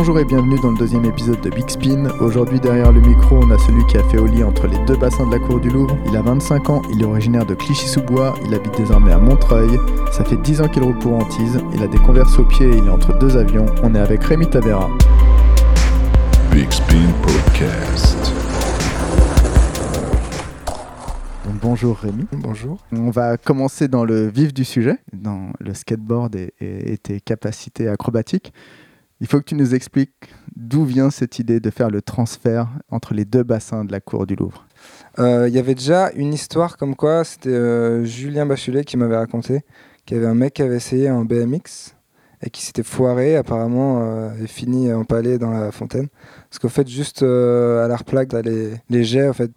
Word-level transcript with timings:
Bonjour 0.00 0.20
et 0.20 0.24
bienvenue 0.24 0.54
dans 0.62 0.70
le 0.70 0.78
deuxième 0.78 1.04
épisode 1.06 1.40
de 1.40 1.50
Big 1.50 1.68
Spin. 1.68 2.08
Aujourd'hui 2.20 2.60
derrière 2.60 2.92
le 2.92 3.00
micro, 3.00 3.38
on 3.42 3.50
a 3.50 3.58
celui 3.58 3.84
qui 3.86 3.96
a 3.96 4.04
fait 4.04 4.18
au 4.18 4.26
lit 4.26 4.44
entre 4.44 4.68
les 4.68 4.78
deux 4.86 4.96
bassins 4.96 5.26
de 5.26 5.32
la 5.32 5.40
cour 5.40 5.58
du 5.58 5.70
Louvre. 5.70 5.96
Il 6.06 6.16
a 6.16 6.22
25 6.22 6.70
ans, 6.70 6.82
il 6.92 7.02
est 7.02 7.04
originaire 7.04 7.44
de 7.44 7.54
Clichy-sous-Bois, 7.56 8.34
il 8.46 8.54
habite 8.54 8.76
désormais 8.76 9.10
à 9.10 9.18
Montreuil. 9.18 9.76
Ça 10.12 10.22
fait 10.24 10.36
10 10.36 10.60
ans 10.60 10.68
qu'il 10.68 10.84
roule 10.84 10.96
pour 11.00 11.14
Antise, 11.14 11.58
il 11.74 11.82
a 11.82 11.88
des 11.88 11.98
converses 11.98 12.38
au 12.38 12.44
pied 12.44 12.66
et 12.66 12.76
il 12.76 12.86
est 12.86 12.90
entre 12.90 13.18
deux 13.18 13.36
avions. 13.36 13.66
On 13.82 13.92
est 13.96 13.98
avec 13.98 14.22
Rémi 14.22 14.46
Tavera. 14.48 14.88
Big 16.52 16.70
Spin 16.70 17.10
Podcast. 17.20 18.32
Bonjour 21.60 21.96
Rémi. 21.96 22.24
Bonjour. 22.30 22.78
On 22.92 23.10
va 23.10 23.36
commencer 23.36 23.88
dans 23.88 24.04
le 24.04 24.28
vif 24.28 24.54
du 24.54 24.64
sujet, 24.64 24.98
dans 25.12 25.50
le 25.58 25.74
skateboard 25.74 26.36
et, 26.36 26.54
et- 26.60 26.92
et 26.92 26.98
tes 26.98 27.20
capacités 27.20 27.88
acrobatiques. 27.88 28.52
Il 29.20 29.26
faut 29.26 29.38
que 29.38 29.44
tu 29.44 29.54
nous 29.56 29.74
expliques 29.74 30.32
d'où 30.54 30.84
vient 30.84 31.10
cette 31.10 31.38
idée 31.38 31.60
de 31.60 31.70
faire 31.70 31.90
le 31.90 32.02
transfert 32.02 32.68
entre 32.90 33.14
les 33.14 33.24
deux 33.24 33.42
bassins 33.42 33.84
de 33.84 33.92
la 33.92 34.00
cour 34.00 34.26
du 34.26 34.36
Louvre. 34.36 34.66
Euh, 35.18 35.48
Il 35.48 35.54
y 35.54 35.58
avait 35.58 35.74
déjà 35.74 36.10
une 36.14 36.32
histoire 36.32 36.76
comme 36.76 36.94
quoi, 36.94 37.24
c'était 37.24 37.48
euh, 37.48 38.04
Julien 38.04 38.46
Bachelet 38.46 38.84
qui 38.84 38.96
m'avait 38.96 39.16
raconté 39.16 39.62
qu'il 40.06 40.16
y 40.16 40.20
avait 40.20 40.28
un 40.28 40.34
mec 40.34 40.54
qui 40.54 40.62
avait 40.62 40.76
essayé 40.76 41.10
en 41.10 41.24
BMX 41.24 41.94
et 42.42 42.50
qui 42.50 42.62
s'était 42.62 42.82
foiré 42.82 43.36
apparemment 43.36 44.00
euh, 44.02 44.30
et 44.42 44.46
fini 44.46 44.92
empalé 44.92 45.38
dans 45.38 45.50
la 45.50 45.72
fontaine. 45.72 46.08
Parce 46.48 46.58
qu'au 46.58 46.68
fait, 46.68 46.88
juste 46.88 47.22
euh, 47.22 47.84
à 47.84 47.88
l'art 47.88 48.04
plaque, 48.04 48.28
t'as 48.28 48.42
les, 48.42 48.70
les 48.88 49.04
jets 49.04 49.28
en 49.28 49.32
fait. 49.32 49.50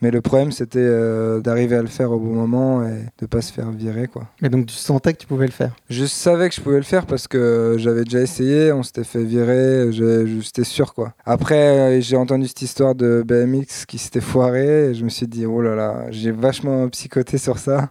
Mais 0.00 0.10
le 0.10 0.20
problème, 0.20 0.50
c'était 0.50 0.80
euh, 0.80 1.40
d'arriver 1.40 1.76
à 1.76 1.82
le 1.82 1.88
faire 1.88 2.10
au 2.10 2.18
bon 2.18 2.34
moment 2.34 2.84
et 2.84 3.04
de 3.18 3.26
pas 3.26 3.40
se 3.40 3.52
faire 3.52 3.70
virer 3.70 4.08
quoi. 4.08 4.26
Mais 4.40 4.48
donc 4.48 4.66
tu 4.66 4.74
sentais 4.74 5.12
que 5.12 5.18
tu 5.18 5.26
pouvais 5.28 5.46
le 5.46 5.52
faire? 5.52 5.76
Je 5.88 6.04
savais 6.04 6.48
que 6.48 6.54
je 6.54 6.60
pouvais 6.60 6.78
le 6.78 6.82
faire 6.82 7.06
parce 7.06 7.28
que 7.28 7.76
j'avais 7.78 8.02
déjà 8.02 8.20
essayé, 8.20 8.72
on 8.72 8.82
s'était 8.82 9.04
fait 9.04 9.22
virer, 9.22 9.92
j'étais 9.92 10.64
sûr 10.64 10.94
quoi. 10.94 11.14
Après, 11.24 11.98
euh, 11.98 12.00
j'ai 12.00 12.16
entendu 12.16 12.48
cette 12.48 12.62
histoire 12.62 12.96
de 12.96 13.22
BMX 13.24 13.86
qui 13.86 13.98
s'était 13.98 14.20
foiré 14.20 14.90
et 14.90 14.94
je 14.94 15.04
me 15.04 15.08
suis 15.08 15.28
dit, 15.28 15.46
oh 15.46 15.62
là 15.62 15.76
là, 15.76 16.06
j'ai 16.10 16.32
vachement 16.32 16.88
psychoté 16.88 17.38
sur 17.38 17.58
ça. 17.58 17.90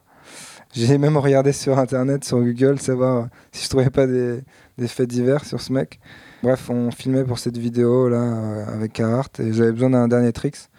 J'ai 0.74 0.98
même 0.98 1.18
regardé 1.18 1.52
sur 1.52 1.78
internet, 1.78 2.24
sur 2.24 2.40
Google, 2.40 2.80
savoir 2.80 3.28
si 3.52 3.66
je 3.66 3.70
trouvais 3.70 3.90
pas 3.90 4.08
des, 4.08 4.42
faits 4.88 5.10
divers 5.10 5.46
sur 5.46 5.62
ce 5.62 5.74
mec. 5.74 6.00
Bref, 6.44 6.70
on 6.70 6.92
filmait 6.92 7.24
pour 7.24 7.40
cette 7.40 7.58
vidéo 7.58 8.10
là 8.10 8.22
euh, 8.22 8.66
avec 8.76 8.94
Carhartt 8.94 9.40
et 9.40 9.54
j'avais 9.54 9.74
besoin 9.74 9.90
d'un 9.92 10.08
dernier 10.08 10.32
tricks. 10.32 10.70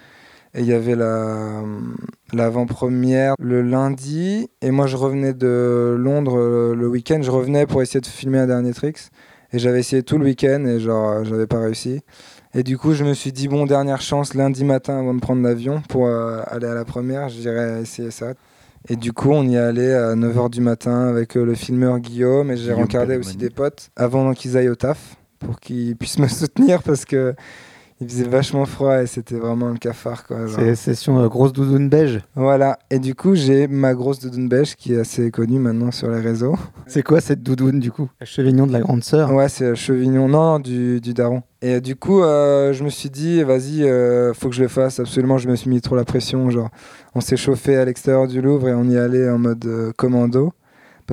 Et 0.54 0.60
il 0.60 0.66
y 0.66 0.72
avait 0.74 0.96
la, 0.96 1.62
l'avant-première 2.32 3.34
le 3.38 3.62
lundi. 3.62 4.50
Et 4.60 4.70
moi, 4.70 4.86
je 4.86 4.96
revenais 4.96 5.32
de 5.32 5.96
Londres 5.98 6.38
euh, 6.38 6.74
le 6.74 6.88
week-end. 6.88 7.20
Je 7.22 7.30
revenais 7.30 7.66
pour 7.66 7.80
essayer 7.80 8.00
de 8.00 8.06
filmer 8.06 8.38
un 8.38 8.46
dernier 8.46 8.74
tricks. 8.74 9.10
Et 9.54 9.58
j'avais 9.58 9.80
essayé 9.80 10.02
tout 10.02 10.18
le 10.18 10.24
week-end 10.24 10.64
et 10.66 10.80
genre, 10.80 11.10
euh, 11.10 11.24
j'avais 11.24 11.46
pas 11.46 11.60
réussi. 11.60 12.00
Et 12.54 12.62
du 12.62 12.76
coup, 12.76 12.92
je 12.92 13.04
me 13.04 13.14
suis 13.14 13.32
dit, 13.32 13.48
bon, 13.48 13.64
dernière 13.66 14.00
chance, 14.00 14.34
lundi 14.34 14.64
matin 14.64 14.98
avant 14.98 15.14
de 15.14 15.20
prendre 15.20 15.42
l'avion 15.42 15.82
pour 15.88 16.06
euh, 16.06 16.42
aller 16.46 16.66
à 16.66 16.74
la 16.74 16.84
première, 16.84 17.28
j'irai 17.28 17.80
essayer 17.80 18.10
ça. 18.10 18.34
Et 18.88 18.96
du 18.96 19.12
coup, 19.12 19.30
on 19.30 19.44
y 19.44 19.54
est 19.54 19.58
allé 19.58 19.92
à 19.92 20.14
9h 20.14 20.50
du 20.50 20.60
matin 20.60 21.06
avec 21.08 21.36
euh, 21.36 21.44
le 21.44 21.54
filmeur 21.54 21.98
Guillaume. 22.00 22.50
Et 22.50 22.56
j'ai 22.56 22.64
Guillaume 22.64 22.80
rencardé 22.80 23.16
aussi 23.16 23.36
des 23.36 23.50
potes 23.50 23.90
avant 23.96 24.32
qu'ils 24.32 24.56
aillent 24.56 24.68
au 24.68 24.74
taf 24.74 25.16
pour 25.38 25.60
qu'ils 25.60 25.96
puissent 25.96 26.18
me 26.20 26.28
soutenir 26.28 26.82
parce 26.82 27.04
que 27.04 27.34
il 28.02 28.08
faisait 28.08 28.28
vachement 28.28 28.64
froid 28.64 29.02
et 29.02 29.06
c'était 29.06 29.36
vraiment 29.36 29.68
le 29.68 29.78
cafard. 29.78 30.26
Quoi. 30.26 30.48
C'est 30.48 30.74
session 30.74 31.20
euh, 31.20 31.28
grosse 31.28 31.52
doudoune 31.52 31.88
beige. 31.88 32.20
Voilà, 32.34 32.78
et 32.90 32.98
du 32.98 33.14
coup, 33.14 33.34
j'ai 33.34 33.68
ma 33.68 33.94
grosse 33.94 34.18
doudoune 34.18 34.48
beige 34.48 34.74
qui 34.74 34.94
est 34.94 34.98
assez 34.98 35.30
connue 35.30 35.58
maintenant 35.58 35.90
sur 35.90 36.10
les 36.10 36.20
réseaux. 36.20 36.56
C'est 36.86 37.02
quoi 37.02 37.20
cette 37.20 37.42
doudoune 37.42 37.78
du 37.78 37.90
coup? 37.92 38.10
La 38.20 38.26
chevignon 38.26 38.66
de 38.66 38.72
la 38.72 38.80
grande 38.80 39.04
sœur. 39.04 39.32
Ouais, 39.32 39.48
c'est 39.48 39.74
Chevignon, 39.74 40.28
non, 40.28 40.58
du, 40.58 41.00
du 41.00 41.14
daron. 41.14 41.42
Et 41.60 41.80
du 41.80 41.94
coup, 41.94 42.22
euh, 42.22 42.72
je 42.72 42.82
me 42.82 42.88
suis 42.88 43.08
dit, 43.08 43.42
vas-y, 43.44 43.84
euh, 43.84 44.34
faut 44.34 44.48
que 44.48 44.54
je 44.54 44.62
le 44.62 44.68
fasse 44.68 44.98
absolument. 44.98 45.38
Je 45.38 45.48
me 45.48 45.54
suis 45.54 45.70
mis 45.70 45.80
trop 45.80 45.94
la 45.94 46.04
pression. 46.04 46.50
Genre, 46.50 46.70
on 47.14 47.20
s'est 47.20 47.36
chauffé 47.36 47.76
à 47.76 47.84
l'extérieur 47.84 48.26
du 48.26 48.42
Louvre 48.42 48.68
et 48.68 48.74
on 48.74 48.84
y 48.84 48.98
allait 48.98 49.30
en 49.30 49.38
mode 49.38 49.64
euh, 49.66 49.92
commando. 49.96 50.52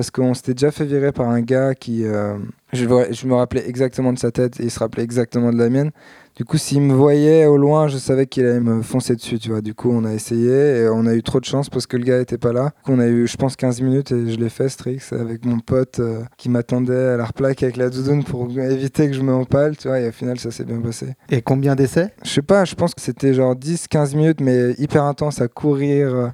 Parce 0.00 0.10
qu'on 0.10 0.32
s'était 0.32 0.54
déjà 0.54 0.70
fait 0.70 0.86
virer 0.86 1.12
par 1.12 1.28
un 1.28 1.42
gars 1.42 1.74
qui. 1.74 2.06
euh, 2.06 2.38
je, 2.72 2.86
me 2.86 3.34
rappelais 3.34 3.68
exactement 3.68 4.14
de 4.14 4.18
sa 4.18 4.30
tête 4.30 4.58
et 4.58 4.62
il 4.62 4.70
se 4.70 4.78
rappelait 4.78 5.02
exactement 5.02 5.52
de 5.52 5.58
la 5.58 5.68
mienne. 5.68 5.90
Du 6.34 6.46
coup, 6.46 6.56
s'il 6.56 6.80
me 6.80 6.94
voyait 6.94 7.44
au 7.44 7.58
loin, 7.58 7.86
je 7.86 7.98
savais 7.98 8.26
qu'il 8.26 8.46
allait 8.46 8.60
me 8.60 8.80
foncer 8.80 9.14
dessus, 9.14 9.38
tu 9.38 9.50
vois. 9.50 9.60
Du 9.60 9.74
coup, 9.74 9.90
on 9.92 10.06
a 10.06 10.14
essayé 10.14 10.78
et 10.84 10.88
on 10.88 11.04
a 11.04 11.12
eu 11.12 11.22
trop 11.22 11.38
de 11.38 11.44
chance 11.44 11.68
parce 11.68 11.86
que 11.86 11.98
le 11.98 12.04
gars 12.04 12.18
était 12.18 12.38
pas 12.38 12.54
là. 12.54 12.70
On 12.88 12.98
a 12.98 13.08
eu, 13.08 13.26
je 13.26 13.36
pense, 13.36 13.56
15 13.56 13.82
minutes 13.82 14.10
et 14.10 14.30
je 14.32 14.38
l'ai 14.38 14.48
fait, 14.48 14.70
Strix, 14.70 15.00
avec 15.12 15.44
mon 15.44 15.58
pote 15.60 15.98
euh, 16.00 16.22
qui 16.38 16.48
m'attendait 16.48 16.94
à 17.08 17.16
la 17.18 17.26
replaque 17.26 17.62
avec 17.62 17.76
la 17.76 17.90
doudoune 17.90 18.24
pour 18.24 18.48
éviter 18.58 19.06
que 19.06 19.12
je 19.12 19.20
me 19.20 19.34
empale, 19.34 19.76
tu 19.76 19.88
vois. 19.88 20.00
Et 20.00 20.08
au 20.08 20.12
final, 20.12 20.40
ça 20.40 20.50
s'est 20.50 20.64
bien 20.64 20.80
passé. 20.80 21.08
Et 21.28 21.42
combien 21.42 21.74
d'essais? 21.74 22.08
Je 22.24 22.30
sais 22.30 22.40
pas, 22.40 22.64
je 22.64 22.74
pense 22.74 22.94
que 22.94 23.02
c'était 23.02 23.34
genre 23.34 23.54
10-15 23.54 24.16
minutes, 24.16 24.40
mais 24.40 24.72
hyper 24.78 25.04
intense 25.04 25.42
à 25.42 25.48
courir. 25.48 26.14
euh. 26.14 26.28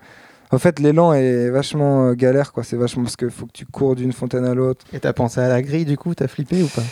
En 0.53 0.59
fait, 0.59 0.79
l'élan 0.79 1.13
est 1.13 1.51
vachement 1.51 2.09
euh, 2.09 2.15
galère, 2.15 2.53
quoi. 2.53 2.63
C'est 2.65 2.77
vachement 2.77 3.03
parce 3.05 3.17
qu'il 3.17 3.31
faut 3.31 3.47
que 3.47 3.53
tu 3.53 3.67
cours 3.67 3.97
d'une 3.97 4.13
fontaine 4.13 4.45
à 4.45 4.55
l'autre. 4.55 4.85
Et 4.93 5.01
t'as 5.01 5.13
pensé 5.13 5.41
à 5.41 5.49
la 5.49 5.63
grille 5.63 5.85
du 5.85 5.97
coup? 5.97 6.15
T'as 6.15 6.29
flippé 6.29 6.63
ou 6.63 6.69
pas? 6.69 6.83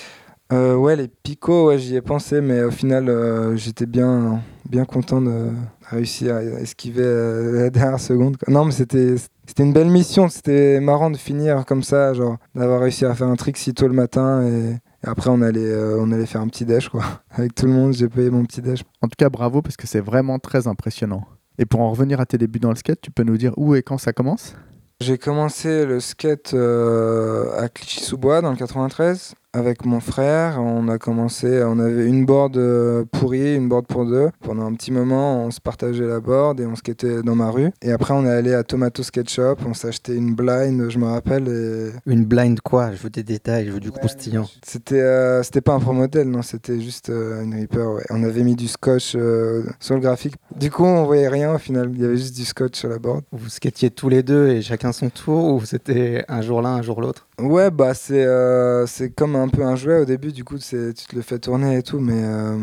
Euh, 0.52 0.74
ouais, 0.74 0.94
les 0.94 1.08
picots, 1.08 1.68
ouais, 1.68 1.78
j'y 1.78 1.96
ai 1.96 2.02
pensé, 2.02 2.40
mais 2.40 2.62
au 2.62 2.70
final, 2.70 3.08
euh, 3.08 3.56
j'étais 3.56 3.86
bien, 3.86 4.42
bien 4.68 4.84
content 4.84 5.20
de 5.22 5.48
réussir 5.88 6.34
à 6.36 6.42
esquiver 6.42 7.02
euh, 7.02 7.62
la 7.62 7.70
dernière 7.70 7.98
seconde. 7.98 8.36
quoi. 8.36 8.52
Non, 8.52 8.64
mais 8.66 8.72
c'était, 8.72 9.14
c'était 9.46 9.62
une 9.62 9.72
belle 9.72 9.88
mission. 9.88 10.28
C'était 10.28 10.80
marrant 10.80 11.10
de 11.10 11.16
finir 11.16 11.64
comme 11.64 11.82
ça, 11.82 12.12
genre 12.12 12.36
d'avoir 12.54 12.80
réussi 12.80 13.06
à 13.06 13.14
faire 13.14 13.28
un 13.28 13.36
trick 13.36 13.56
si 13.56 13.72
tôt 13.72 13.88
le 13.88 13.94
matin 13.94 14.42
et, 14.46 14.72
et 15.04 15.08
après 15.08 15.30
on 15.30 15.40
allait, 15.40 15.60
euh, 15.64 15.96
on 15.98 16.12
allait 16.12 16.26
faire 16.26 16.42
un 16.42 16.48
petit 16.48 16.66
déj, 16.66 16.88
quoi. 16.90 17.02
Avec 17.30 17.54
tout 17.54 17.66
le 17.66 17.72
monde, 17.72 17.94
j'ai 17.94 18.08
payé 18.08 18.28
mon 18.28 18.44
petit 18.44 18.60
déj. 18.60 18.82
En 19.00 19.08
tout 19.08 19.16
cas, 19.16 19.30
bravo 19.30 19.62
parce 19.62 19.76
que 19.76 19.86
c'est 19.86 20.00
vraiment 20.00 20.38
très 20.38 20.68
impressionnant. 20.68 21.24
Et 21.58 21.66
pour 21.66 21.80
en 21.80 21.90
revenir 21.90 22.20
à 22.20 22.26
tes 22.26 22.38
débuts 22.38 22.58
dans 22.58 22.70
le 22.70 22.76
skate, 22.76 23.00
tu 23.00 23.10
peux 23.10 23.22
nous 23.22 23.36
dire 23.36 23.52
où 23.56 23.74
et 23.74 23.82
quand 23.82 23.98
ça 23.98 24.12
commence? 24.12 24.54
J'ai 25.00 25.18
commencé 25.18 25.86
le 25.86 26.00
skate 26.00 26.54
euh, 26.54 27.56
à 27.58 27.68
Clichy-sous-Bois 27.68 28.40
dans 28.40 28.50
le 28.50 28.56
93 28.56 29.34
avec 29.54 29.86
mon 29.86 30.00
frère. 30.00 30.60
On 30.60 30.88
a 30.88 30.98
commencé, 30.98 31.62
on 31.64 31.78
avait 31.78 32.06
une 32.06 32.26
board 32.26 32.56
euh, 32.56 33.04
pourrie, 33.12 33.54
une 33.54 33.68
board 33.68 33.86
pour 33.86 34.04
deux. 34.04 34.28
Pendant 34.42 34.66
un 34.66 34.74
petit 34.74 34.90
moment, 34.92 35.44
on 35.44 35.50
se 35.50 35.60
partageait 35.60 36.06
la 36.06 36.20
board 36.20 36.60
et 36.60 36.66
on 36.66 36.74
skatait 36.74 37.22
dans 37.22 37.36
ma 37.36 37.50
rue. 37.50 37.70
Et 37.80 37.92
après, 37.92 38.12
on 38.14 38.26
est 38.26 38.30
allé 38.30 38.52
à 38.52 38.64
Tomato 38.64 39.02
Skate 39.02 39.30
Shop. 39.30 39.56
On 39.66 39.72
s'est 39.74 39.88
acheté 39.88 40.14
une 40.14 40.34
blind, 40.34 40.90
je 40.90 40.98
me 40.98 41.06
rappelle. 41.06 41.48
Et 41.48 42.12
Une 42.12 42.24
blind 42.24 42.60
quoi? 42.60 42.92
Je 42.92 43.02
veux 43.02 43.10
des 43.10 43.22
détails, 43.22 43.66
je 43.66 43.72
veux 43.72 43.80
du 43.80 43.92
croustillant. 43.92 44.48
c'était, 44.64 45.00
euh, 45.00 45.42
c'était 45.42 45.60
pas 45.60 45.72
un 45.74 45.80
pro 45.80 45.92
modèle, 45.92 46.28
non, 46.28 46.42
c'était 46.42 46.80
juste 46.80 47.10
euh, 47.10 47.42
une 47.42 47.54
Reaper. 47.54 47.92
ouais. 47.94 48.04
On 48.10 48.24
avait 48.24 48.42
mis 48.42 48.56
du 48.56 48.66
scotch 48.66 49.14
euh, 49.14 49.62
sur 49.78 49.94
le 49.94 50.00
graphique. 50.00 50.34
Du 50.58 50.70
coup, 50.70 50.84
on 50.84 51.04
voyait 51.04 51.28
rien 51.28 51.54
au 51.54 51.58
final. 51.58 51.90
Il 51.94 52.00
y 52.02 52.04
avait 52.04 52.16
juste 52.16 52.34
du 52.36 52.44
scotch 52.44 52.76
sur 52.78 52.88
la 52.88 52.98
board. 52.98 53.22
Vous 53.30 53.48
skatiez 53.48 53.90
tous 53.90 54.08
les 54.08 54.22
deux 54.24 54.48
et 54.48 54.62
chacun 54.62 54.90
son 54.92 55.10
tour 55.10 55.54
ou 55.54 55.64
c'était 55.64 56.24
un 56.28 56.42
jour 56.42 56.60
l'un, 56.60 56.74
un 56.76 56.82
jour 56.82 57.00
l'autre? 57.00 57.28
Ouais, 57.40 57.70
bah 57.72 57.94
c'est 57.94 58.24
euh, 58.24 58.86
c'est 58.86 59.10
comme 59.10 59.34
un 59.34 59.48
peu 59.48 59.64
un 59.64 59.74
jouet 59.74 60.00
au 60.00 60.04
début, 60.04 60.30
du 60.32 60.44
coup 60.44 60.56
tu 60.58 60.94
te 60.94 61.16
le 61.16 61.22
fais 61.22 61.38
tourner 61.40 61.78
et 61.78 61.82
tout, 61.82 61.98
mais 61.98 62.22
euh, 62.22 62.56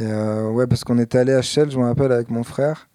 et, 0.00 0.02
euh, 0.04 0.50
ouais, 0.50 0.66
parce 0.66 0.84
qu'on 0.84 0.98
était 0.98 1.18
allé 1.18 1.32
à 1.32 1.40
Shell, 1.40 1.70
je 1.70 1.78
me 1.78 1.84
rappelle, 1.84 2.12
avec 2.12 2.30
mon 2.30 2.44
frère 2.44 2.88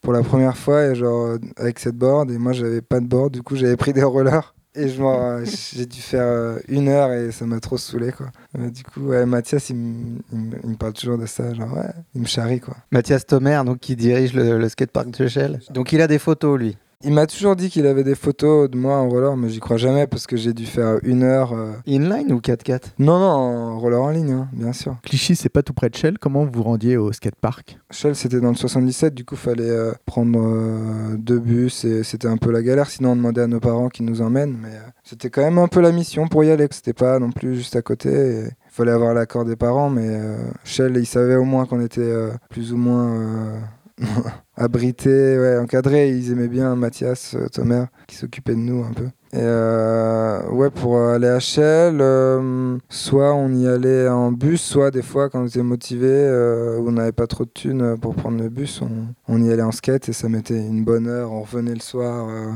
pour 0.00 0.14
la 0.14 0.22
première 0.22 0.56
fois, 0.56 0.84
et 0.84 0.94
genre 0.94 1.36
avec 1.58 1.78
cette 1.78 1.96
board, 1.96 2.30
et 2.30 2.38
moi 2.38 2.52
j'avais 2.52 2.80
pas 2.80 3.00
de 3.00 3.06
board, 3.06 3.32
du 3.32 3.42
coup 3.42 3.54
j'avais 3.56 3.76
pris 3.76 3.92
des 3.92 4.02
rollers, 4.02 4.54
et 4.74 4.88
j'ai 4.88 5.86
dû 5.86 6.00
faire 6.00 6.58
une 6.68 6.88
heure, 6.88 7.12
et 7.12 7.30
ça 7.30 7.44
m'a 7.44 7.60
trop 7.60 7.76
saoulé 7.76 8.10
quoi. 8.10 8.26
Du 8.54 8.82
coup, 8.82 9.00
ouais, 9.08 9.26
Mathias 9.26 9.68
il 9.68 9.76
me 9.76 10.74
parle 10.76 10.94
toujours 10.94 11.18
de 11.18 11.26
ça, 11.26 11.52
genre 11.52 11.72
ouais, 11.74 11.90
il 12.14 12.22
me 12.22 12.26
charrie 12.26 12.60
quoi. 12.60 12.76
Mathias 12.90 13.26
Thomer, 13.26 13.60
donc 13.66 13.78
qui 13.80 13.94
dirige 13.94 14.32
le, 14.32 14.58
le 14.58 14.68
skatepark 14.70 15.10
de 15.10 15.26
Shell. 15.28 15.60
Donc 15.70 15.92
il 15.92 16.00
a 16.00 16.06
des 16.06 16.18
photos 16.18 16.58
lui. 16.58 16.78
Il 17.06 17.12
m'a 17.12 17.26
toujours 17.26 17.54
dit 17.54 17.68
qu'il 17.68 17.86
avait 17.86 18.02
des 18.04 18.14
photos 18.14 18.70
de 18.70 18.78
moi 18.78 18.96
en 18.96 19.08
roller, 19.08 19.36
mais 19.36 19.50
j'y 19.50 19.60
crois 19.60 19.76
jamais 19.76 20.06
parce 20.06 20.26
que 20.26 20.36
j'ai 20.36 20.54
dû 20.54 20.64
faire 20.64 20.98
une 21.02 21.22
heure. 21.22 21.52
euh, 21.52 21.72
Inline 21.86 22.32
ou 22.32 22.38
4x4 22.38 22.80
Non, 22.98 23.18
non, 23.18 23.26
en 23.26 23.78
roller 23.78 24.00
en 24.00 24.10
ligne, 24.10 24.32
hein, 24.32 24.48
bien 24.54 24.72
sûr. 24.72 24.96
Clichy, 25.02 25.36
c'est 25.36 25.50
pas 25.50 25.62
tout 25.62 25.74
près 25.74 25.90
de 25.90 25.94
Shell. 25.96 26.18
Comment 26.18 26.44
vous 26.44 26.50
vous 26.52 26.62
rendiez 26.62 26.96
au 26.96 27.12
skatepark? 27.12 27.78
Shell, 27.90 28.14
c'était 28.16 28.40
dans 28.40 28.48
le 28.50 28.54
77, 28.56 29.14
du 29.14 29.24
coup, 29.24 29.36
fallait 29.36 29.68
euh, 29.68 29.92
prendre 30.06 30.40
euh, 30.40 31.16
deux 31.18 31.38
bus 31.38 31.84
et 31.84 32.04
c'était 32.04 32.28
un 32.28 32.38
peu 32.38 32.50
la 32.50 32.62
galère. 32.62 32.88
Sinon, 32.88 33.10
on 33.12 33.16
demandait 33.16 33.42
à 33.42 33.46
nos 33.48 33.60
parents 33.60 33.88
qui 33.90 34.02
nous 34.02 34.22
emmènent, 34.22 34.56
mais 34.60 34.70
euh, 34.70 34.80
c'était 35.02 35.28
quand 35.28 35.42
même 35.42 35.58
un 35.58 35.68
peu 35.68 35.80
la 35.80 35.92
mission 35.92 36.26
pour 36.26 36.42
y 36.42 36.50
aller. 36.50 36.66
C'était 36.70 36.94
pas 36.94 37.18
non 37.18 37.30
plus 37.32 37.54
juste 37.56 37.76
à 37.76 37.82
côté. 37.82 38.08
et 38.10 38.40
Il 38.44 38.70
fallait 38.70 38.92
avoir 38.92 39.12
l'accord 39.12 39.44
des 39.44 39.56
parents, 39.56 39.90
mais 39.90 40.08
euh, 40.08 40.38
Shell, 40.64 40.96
ils 40.96 41.04
savaient 41.06 41.36
au 41.36 41.44
moins 41.44 41.66
qu'on 41.66 41.80
était 41.82 42.00
euh, 42.00 42.30
plus 42.48 42.72
ou 42.72 42.78
moins 42.78 43.14
euh, 43.20 43.58
abrités, 44.56 45.38
ouais, 45.38 45.58
encadrés. 45.58 46.10
Ils 46.10 46.32
aimaient 46.32 46.48
bien 46.48 46.74
Mathias, 46.76 47.34
euh, 47.34 47.48
Thomer, 47.48 47.84
qui 48.06 48.16
s'occupait 48.16 48.52
de 48.54 48.58
nous 48.58 48.84
un 48.84 48.92
peu. 48.92 49.04
Et 49.32 49.40
euh, 49.40 50.48
ouais, 50.50 50.70
pour 50.70 50.98
aller 51.00 51.26
à 51.28 51.40
Shell, 51.40 51.98
euh, 52.00 52.78
soit 52.88 53.34
on 53.34 53.52
y 53.52 53.66
allait 53.66 54.08
en 54.08 54.30
bus, 54.32 54.62
soit 54.62 54.90
des 54.92 55.02
fois 55.02 55.28
quand 55.28 55.42
on 55.42 55.46
était 55.46 55.62
motivé, 55.62 56.08
euh, 56.08 56.78
on 56.80 56.92
n'avait 56.92 57.12
pas 57.12 57.26
trop 57.26 57.44
de 57.44 57.50
thunes 57.50 57.96
pour 57.98 58.14
prendre 58.14 58.40
le 58.40 58.48
bus, 58.48 58.80
on, 58.82 58.88
on 59.26 59.42
y 59.42 59.50
allait 59.52 59.62
en 59.62 59.72
skate 59.72 60.08
et 60.08 60.12
ça 60.12 60.28
mettait 60.28 60.58
une 60.58 60.84
bonne 60.84 61.08
heure. 61.08 61.32
On 61.32 61.42
revenait 61.42 61.74
le 61.74 61.80
soir. 61.80 62.28
euh. 62.28 62.52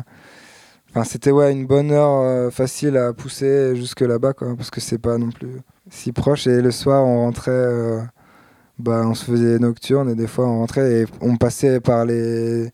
Enfin, 0.90 1.04
c'était 1.04 1.30
ouais, 1.30 1.52
une 1.52 1.66
bonne 1.66 1.90
heure 1.90 2.22
euh, 2.22 2.50
facile 2.50 2.96
à 2.96 3.12
pousser 3.12 3.76
jusque 3.76 4.00
là-bas, 4.00 4.32
quoi, 4.32 4.54
parce 4.56 4.70
que 4.70 4.80
c'est 4.80 4.98
pas 4.98 5.18
non 5.18 5.30
plus 5.30 5.60
si 5.90 6.12
proche. 6.12 6.46
Et 6.46 6.62
le 6.62 6.70
soir, 6.70 7.04
on 7.04 7.18
rentrait, 7.18 7.50
euh, 7.50 8.00
bah, 8.78 9.02
on 9.04 9.14
se 9.14 9.24
faisait 9.24 9.58
nocturne 9.58 10.10
et 10.10 10.14
des 10.14 10.26
fois 10.26 10.46
on 10.46 10.58
rentrait 10.58 11.02
et 11.02 11.06
on 11.20 11.36
passait 11.36 11.80
par 11.80 12.04
les. 12.04 12.70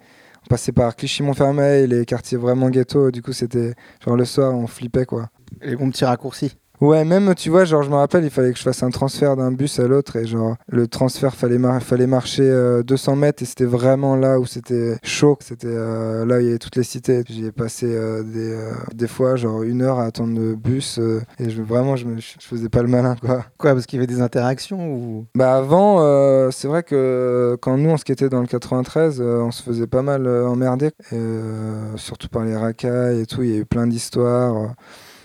On 0.47 0.47
passait 0.51 0.73
par 0.73 0.95
Clichy-Montfermeil, 0.95 1.87
les 1.87 2.05
quartiers 2.05 2.37
vraiment 2.37 2.69
ghetto. 2.69 3.11
Du 3.11 3.23
coup, 3.23 3.33
c'était 3.33 3.75
genre 4.05 4.17
le 4.17 4.27
soir, 4.27 4.55
on 4.55 4.67
flippait 4.67 5.07
quoi. 5.07 5.31
Les 5.63 5.75
bons 5.75 5.91
petits 5.91 6.05
raccourcis. 6.05 6.59
Ouais, 6.85 7.03
même, 7.07 7.35
tu 7.35 7.49
vois, 7.49 7.65
genre, 7.65 7.83
je 7.83 7.89
me 7.89 7.95
rappelle, 7.95 8.25
il 8.25 8.31
fallait 8.31 8.53
que 8.53 8.59
je 8.59 8.63
fasse 8.63 8.83
un 8.83 8.91
transfert 8.91 9.37
d'un 9.37 9.51
bus 9.53 9.79
à 9.79 9.87
l'autre 9.89 10.17
et 10.17 10.27
genre, 10.27 10.57
le 10.69 10.87
transfert, 10.87 11.35
fallait, 11.35 11.57
mar- 11.57 11.83
fallait 11.83 12.07
marcher 12.07 12.43
euh, 12.43 12.83
200 12.83 13.17
mètres 13.17 13.43
et 13.43 13.47
c'était 13.47 13.65
vraiment 13.65 14.17
là 14.17 14.39
où 14.39 14.45
c'était 14.45 14.99
chaud. 15.03 15.39
C'était 15.41 15.67
euh, 15.71 16.27
là 16.27 16.37
où 16.37 16.41
il 16.41 16.47
y 16.47 16.49
avait 16.51 16.59
toutes 16.59 16.77
les 16.77 16.83
cités. 16.83 17.23
J'y 17.27 17.47
ai 17.47 17.53
passé 17.53 17.87
euh, 17.89 18.23
des, 18.23 18.53
euh, 18.53 18.73
des 18.95 19.09
fois, 19.09 19.37
genre, 19.37 19.63
une 19.63 19.81
heure 19.81 19.99
à 19.99 20.05
attendre 20.05 20.39
le 20.39 20.57
bus 20.57 20.99
euh, 20.99 21.23
et 21.39 21.49
je, 21.49 21.63
vraiment, 21.63 21.97
je, 21.97 22.05
me, 22.05 22.19
je 22.21 22.35
faisais 22.41 22.69
pas 22.69 22.83
le 22.83 22.89
malin, 22.89 23.17
quoi. 23.17 23.47
Quoi, 23.57 23.73
parce 23.73 23.87
qu'il 23.87 23.99
y 23.99 24.03
avait 24.05 24.13
des 24.13 24.21
interactions 24.21 24.87
ou? 24.95 25.25
Bah, 25.37 25.57
avant, 25.57 26.03
euh, 26.03 26.51
c'est 26.51 26.69
vrai 26.69 26.83
que 26.83 27.57
quand 27.63 27.79
nous, 27.79 27.89
on 27.91 27.97
se 27.97 28.05
quittait 28.05 28.29
dans 28.29 28.43
le 28.43 28.47
93, 28.47 29.23
euh, 29.23 29.41
on 29.41 29.53
se 29.53 29.63
faisait 29.63 29.87
pas 29.87 30.03
mal 30.03 30.27
euh, 30.27 30.47
emmerder, 30.47 30.89
et, 30.89 31.15
euh, 31.15 31.97
surtout 31.97 32.29
par 32.29 32.45
les 32.45 32.57
racailles 32.57 33.21
et 33.21 33.27
tout. 33.27 33.43
Il 33.43 33.51
y 33.51 33.55
a 33.55 33.59
eu 33.61 33.65
plein 33.65 33.87
d'histoires. 33.87 34.75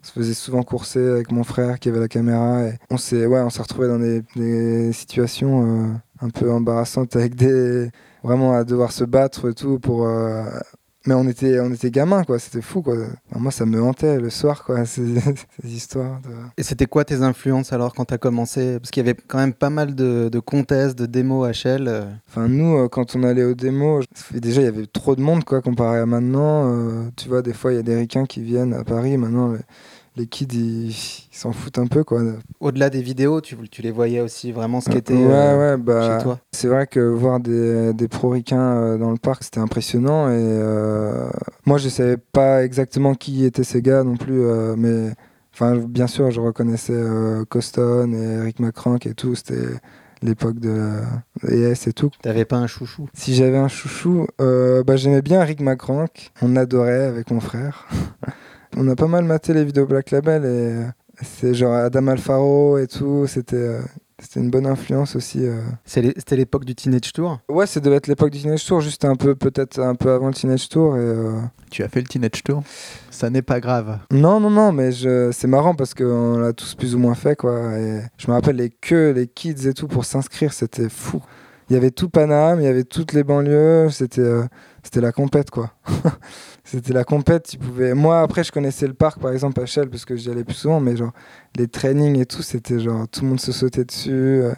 Se 0.09 0.19
faisait 0.19 0.33
souvent 0.33 0.63
courser 0.63 1.05
avec 1.07 1.31
mon 1.31 1.43
frère 1.43 1.79
qui 1.79 1.89
avait 1.89 1.99
la 1.99 2.07
caméra 2.07 2.63
et 2.63 2.73
on 2.89 2.97
s'est 2.97 3.25
ouais, 3.25 3.41
retrouvé 3.41 3.87
dans 3.87 3.99
des, 3.99 4.23
des 4.35 4.91
situations 4.91 5.85
euh, 5.85 5.93
un 6.21 6.29
peu 6.29 6.51
embarrassantes 6.51 7.15
avec 7.15 7.35
des 7.35 7.89
vraiment 8.23 8.53
à 8.53 8.63
devoir 8.63 8.91
se 8.91 9.03
battre 9.03 9.49
et 9.49 9.53
tout 9.53 9.79
pour 9.79 10.07
euh, 10.07 10.43
mais 11.05 11.13
on 11.13 11.27
était 11.27 11.59
on 11.61 11.71
était 11.71 11.91
gamins 11.91 12.23
quoi, 12.25 12.39
c'était 12.39 12.61
fou 12.61 12.81
quoi. 12.81 12.95
Moi 13.33 13.51
ça 13.51 13.65
me 13.65 13.81
hantait 13.81 14.19
le 14.19 14.29
soir 14.29 14.63
quoi, 14.65 14.83
ces, 14.93 15.15
ces 15.61 15.67
histoires 15.69 16.19
de 16.21 16.29
Et 16.57 16.63
c'était 16.63 16.87
quoi 16.87 17.05
tes 17.05 17.21
influences 17.21 17.71
alors 17.71 17.93
quand 17.93 18.05
t'as 18.05 18.17
commencé? 18.17 18.79
Parce 18.79 18.91
qu'il 18.91 19.05
y 19.05 19.09
avait 19.09 19.17
quand 19.27 19.37
même 19.37 19.53
pas 19.53 19.69
mal 19.69 19.95
de, 19.95 20.29
de 20.29 20.39
contests, 20.39 20.97
de 20.99 21.05
démos 21.05 21.47
HL. 21.63 21.87
euh. 21.87 22.03
Enfin, 22.27 22.47
nous, 22.49 22.89
quand 22.89 23.15
on 23.15 23.23
allait 23.23 23.45
aux 23.45 23.55
démos, 23.55 24.05
déjà, 24.33 24.61
il 24.61 24.65
y 24.65 24.67
avait 24.67 24.85
trop 24.87 25.15
de 25.15 25.21
monde, 25.21 25.45
quoi, 25.45 25.61
comparé 25.61 25.99
à 25.99 26.05
maintenant. 26.05 26.69
Euh, 26.69 27.09
tu 27.15 27.29
vois, 27.29 27.41
des 27.41 27.53
fois, 27.53 27.71
il 27.71 27.75
y 27.77 27.79
a 27.79 27.83
des 27.83 27.95
ricains 27.95 28.25
qui 28.25 28.41
viennent 28.41 28.73
à 28.73 28.83
Paris. 28.83 29.17
Maintenant, 29.17 29.55
les 30.15 30.27
kids, 30.27 30.47
ils 30.51 30.93
s'en 31.31 31.51
foutent 31.51 31.79
un 31.79 31.87
peu, 31.87 32.03
quoi. 32.03 32.21
Au-delà 32.59 32.89
des 32.89 33.01
vidéos, 33.01 33.41
tu, 33.41 33.55
tu 33.69 33.81
les 33.81 33.91
voyais 33.91 34.21
aussi 34.21 34.51
vraiment 34.51 34.81
skater 34.81 35.13
ouais, 35.13 35.31
euh, 35.31 35.75
ouais, 35.75 35.81
bah, 35.81 36.17
chez 36.17 36.23
toi? 36.23 36.39
c'est 36.51 36.67
vrai 36.67 36.87
que 36.87 36.99
voir 36.99 37.39
des, 37.39 37.93
des 37.93 38.07
pro-ricains 38.07 38.75
euh, 38.75 38.97
dans 38.97 39.11
le 39.11 39.17
parc, 39.17 39.43
c'était 39.43 39.59
impressionnant. 39.59 40.29
Et 40.29 40.33
euh, 40.35 41.29
moi, 41.65 41.77
je 41.77 41.89
savais 41.89 42.17
pas 42.17 42.63
exactement 42.63 43.15
qui 43.15 43.45
étaient 43.45 43.63
ces 43.63 43.81
gars 43.81 44.03
non 44.03 44.17
plus, 44.17 44.41
euh, 44.41 44.75
mais 44.77 45.11
enfin, 45.53 45.77
bien 45.77 46.07
sûr, 46.07 46.31
je 46.31 46.41
reconnaissais 46.41 47.01
Coston 47.49 48.13
et 48.13 48.41
Eric 48.41 48.59
McCrank 48.59 49.05
et 49.05 49.13
tout. 49.13 49.35
C'était 49.35 49.67
l'époque 50.21 50.59
de 50.59 50.99
ES 51.47 51.87
et 51.87 51.93
tout. 51.93 52.09
T'avais 52.21 52.43
pas 52.43 52.57
un 52.57 52.67
chouchou? 52.67 53.07
Si 53.13 53.35
j'avais 53.35 53.57
un 53.57 53.69
chouchou, 53.69 54.27
bah, 54.37 54.95
j'aimais 54.95 55.21
bien 55.21 55.41
Rick 55.43 55.61
McCrank. 55.61 56.31
On 56.41 56.55
adorait 56.55 57.05
avec 57.05 57.31
mon 57.31 57.39
frère. 57.39 57.87
on 58.77 58.87
a 58.87 58.95
pas 58.95 59.07
mal 59.07 59.23
maté 59.25 59.53
les 59.53 59.63
vidéos 59.65 59.85
Black 59.85 60.11
Label 60.11 60.45
et 60.45 61.23
c'est 61.23 61.53
genre 61.53 61.73
Adam 61.73 62.07
Alfaro 62.07 62.77
et 62.77 62.87
tout. 62.87 63.25
C'était 63.27 63.55
euh, 63.55 63.81
c'était 64.21 64.41
une 64.41 64.49
bonne 64.49 64.65
influence 64.65 65.15
aussi. 65.15 65.45
euh. 65.45 65.61
C'est 65.85 66.01
C'était 66.17 66.35
l'époque 66.35 66.65
du 66.65 66.75
Teenage 66.75 67.13
Tour? 67.13 67.39
Ouais, 67.49 67.65
ça 67.65 67.79
devait 67.79 67.95
être 67.95 68.07
l'époque 68.07 68.31
du 68.31 68.39
Teenage 68.41 68.65
Tour, 68.65 68.81
juste 68.81 69.05
un 69.05 69.15
peu, 69.15 69.33
peut-être 69.35 69.79
un 69.79 69.95
peu 69.95 70.11
avant 70.11 70.27
le 70.27 70.33
Teenage 70.33 70.67
Tour. 70.69 70.97
Et, 70.97 70.99
euh, 70.99 71.39
Tu 71.71 71.83
as 71.83 71.87
fait 71.89 72.01
le 72.01 72.07
Teenage 72.07 72.43
Tour? 72.43 72.61
Ça 73.11 73.29
n'est 73.29 73.41
pas 73.41 73.59
grave. 73.61 73.99
Non, 74.11 74.39
non, 74.41 74.49
non, 74.49 74.71
mais 74.73 74.91
je... 74.91 75.31
c'est 75.31 75.47
marrant 75.47 75.73
parce 75.75 75.93
qu'on 75.93 76.37
l'a 76.37 76.51
tous 76.53 76.75
plus 76.75 76.95
ou 76.95 76.99
moins 76.99 77.15
fait, 77.15 77.35
quoi. 77.37 77.77
Et 77.77 78.01
je 78.17 78.27
me 78.27 78.33
rappelle 78.33 78.57
les 78.57 78.69
queues, 78.69 79.11
les 79.11 79.27
kids 79.27 79.67
et 79.67 79.73
tout 79.73 79.87
pour 79.87 80.03
s'inscrire, 80.05 80.51
c'était 80.53 80.89
fou. 80.89 81.21
Il 81.69 81.73
y 81.73 81.77
avait 81.77 81.91
tout 81.91 82.09
Paname, 82.09 82.59
il 82.61 82.63
y 82.63 82.67
avait 82.67 82.83
toutes 82.83 83.13
les 83.13 83.23
banlieues, 83.23 83.89
c'était 83.91 84.21
euh, 84.21 84.43
c'était 84.83 85.01
la 85.01 85.11
compète, 85.11 85.51
quoi. 85.51 85.71
c'était 86.63 86.93
la 86.93 87.03
compète, 87.03 87.47
tu 87.49 87.57
pouvais... 87.57 87.93
Moi, 87.93 88.21
après, 88.21 88.43
je 88.43 88.51
connaissais 88.51 88.87
le 88.87 88.93
parc, 88.93 89.19
par 89.19 89.31
exemple, 89.31 89.61
à 89.61 89.65
Shell, 89.67 89.89
parce 89.89 90.05
que 90.05 90.15
j'y 90.15 90.31
allais 90.31 90.43
plus 90.43 90.55
souvent, 90.55 90.79
mais 90.79 90.95
genre, 90.95 91.11
les 91.57 91.67
trainings 91.67 92.17
et 92.19 92.25
tout, 92.25 92.41
c'était 92.41 92.79
genre, 92.79 93.07
tout 93.07 93.21
le 93.21 93.27
monde 93.29 93.39
se 93.39 93.51
sautait 93.51 93.85
dessus. 93.85 94.11
euh, 94.11 94.53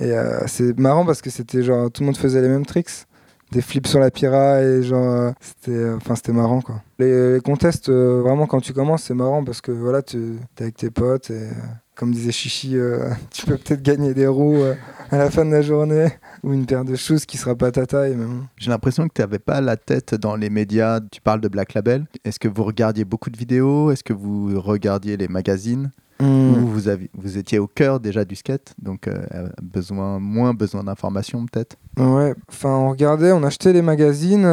et 0.00 0.10
euh, 0.12 0.40
c'est 0.46 0.78
marrant 0.78 1.04
parce 1.06 1.22
que 1.22 1.30
c'était 1.30 1.62
genre, 1.62 1.90
tout 1.90 2.02
le 2.02 2.06
monde 2.06 2.16
faisait 2.16 2.40
les 2.42 2.48
mêmes 2.48 2.66
tricks 2.66 3.06
des 3.52 3.60
flips 3.62 3.86
sur 3.86 4.00
la 4.00 4.10
pira 4.10 4.62
et 4.62 4.82
genre 4.82 5.32
c'était 5.40 5.90
enfin 5.90 6.14
c'était 6.16 6.32
marrant 6.32 6.62
quoi 6.62 6.82
les, 6.98 7.34
les 7.34 7.40
contests 7.42 7.90
vraiment 7.90 8.46
quand 8.46 8.62
tu 8.62 8.72
commences 8.72 9.02
c'est 9.02 9.14
marrant 9.14 9.44
parce 9.44 9.60
que 9.60 9.70
voilà 9.70 10.00
tu 10.00 10.38
es 10.58 10.62
avec 10.62 10.76
tes 10.76 10.90
potes 10.90 11.30
et 11.30 11.48
comme 11.96 12.12
disait 12.12 12.32
Chichi 12.32 12.76
euh, 12.76 13.10
tu 13.30 13.46
peux 13.46 13.56
peut-être 13.56 13.82
gagner 13.82 14.14
des 14.14 14.26
roues 14.26 14.56
euh, 14.56 14.74
à 15.10 15.18
la 15.18 15.30
fin 15.30 15.44
de 15.44 15.50
la 15.50 15.62
journée 15.62 16.08
ou 16.42 16.52
une 16.52 16.66
paire 16.66 16.84
de 16.84 16.96
choses 16.96 17.26
qui 17.26 17.36
sera 17.36 17.54
pas 17.54 17.70
ta 17.70 17.86
taille. 17.86 18.16
J'ai 18.56 18.70
l'impression 18.70 19.06
que 19.08 19.12
tu 19.14 19.20
n'avais 19.20 19.38
pas 19.38 19.60
la 19.60 19.76
tête 19.76 20.14
dans 20.14 20.34
les 20.34 20.50
médias. 20.50 21.00
Tu 21.10 21.20
parles 21.20 21.40
de 21.40 21.48
Black 21.48 21.74
Label. 21.74 22.06
Est-ce 22.24 22.40
que 22.40 22.48
vous 22.48 22.64
regardiez 22.64 23.04
beaucoup 23.04 23.30
de 23.30 23.36
vidéos? 23.36 23.90
Est-ce 23.90 24.02
que 24.02 24.12
vous 24.12 24.60
regardiez 24.60 25.16
les 25.16 25.28
magazines? 25.28 25.90
Hmm. 26.18 26.54
Ou 26.54 26.66
vous, 26.66 27.38
étiez 27.38 27.58
au 27.58 27.66
cœur 27.66 28.00
déjà 28.00 28.24
du 28.24 28.36
skate? 28.36 28.74
Donc, 28.80 29.08
euh, 29.08 29.48
besoin, 29.62 30.18
moins 30.18 30.54
besoin 30.54 30.84
d'informations 30.84 31.44
peut-être? 31.46 31.76
Ouais, 31.98 32.34
enfin 32.48 32.70
on 32.70 32.90
regardait, 32.90 33.32
on 33.32 33.42
achetait 33.42 33.72
les 33.72 33.82
magazines 33.82 34.44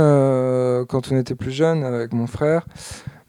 quand 0.89 1.11
on 1.11 1.17
était 1.17 1.35
plus 1.35 1.51
jeune 1.51 1.83
avec 1.83 2.13
mon 2.13 2.27
frère, 2.27 2.65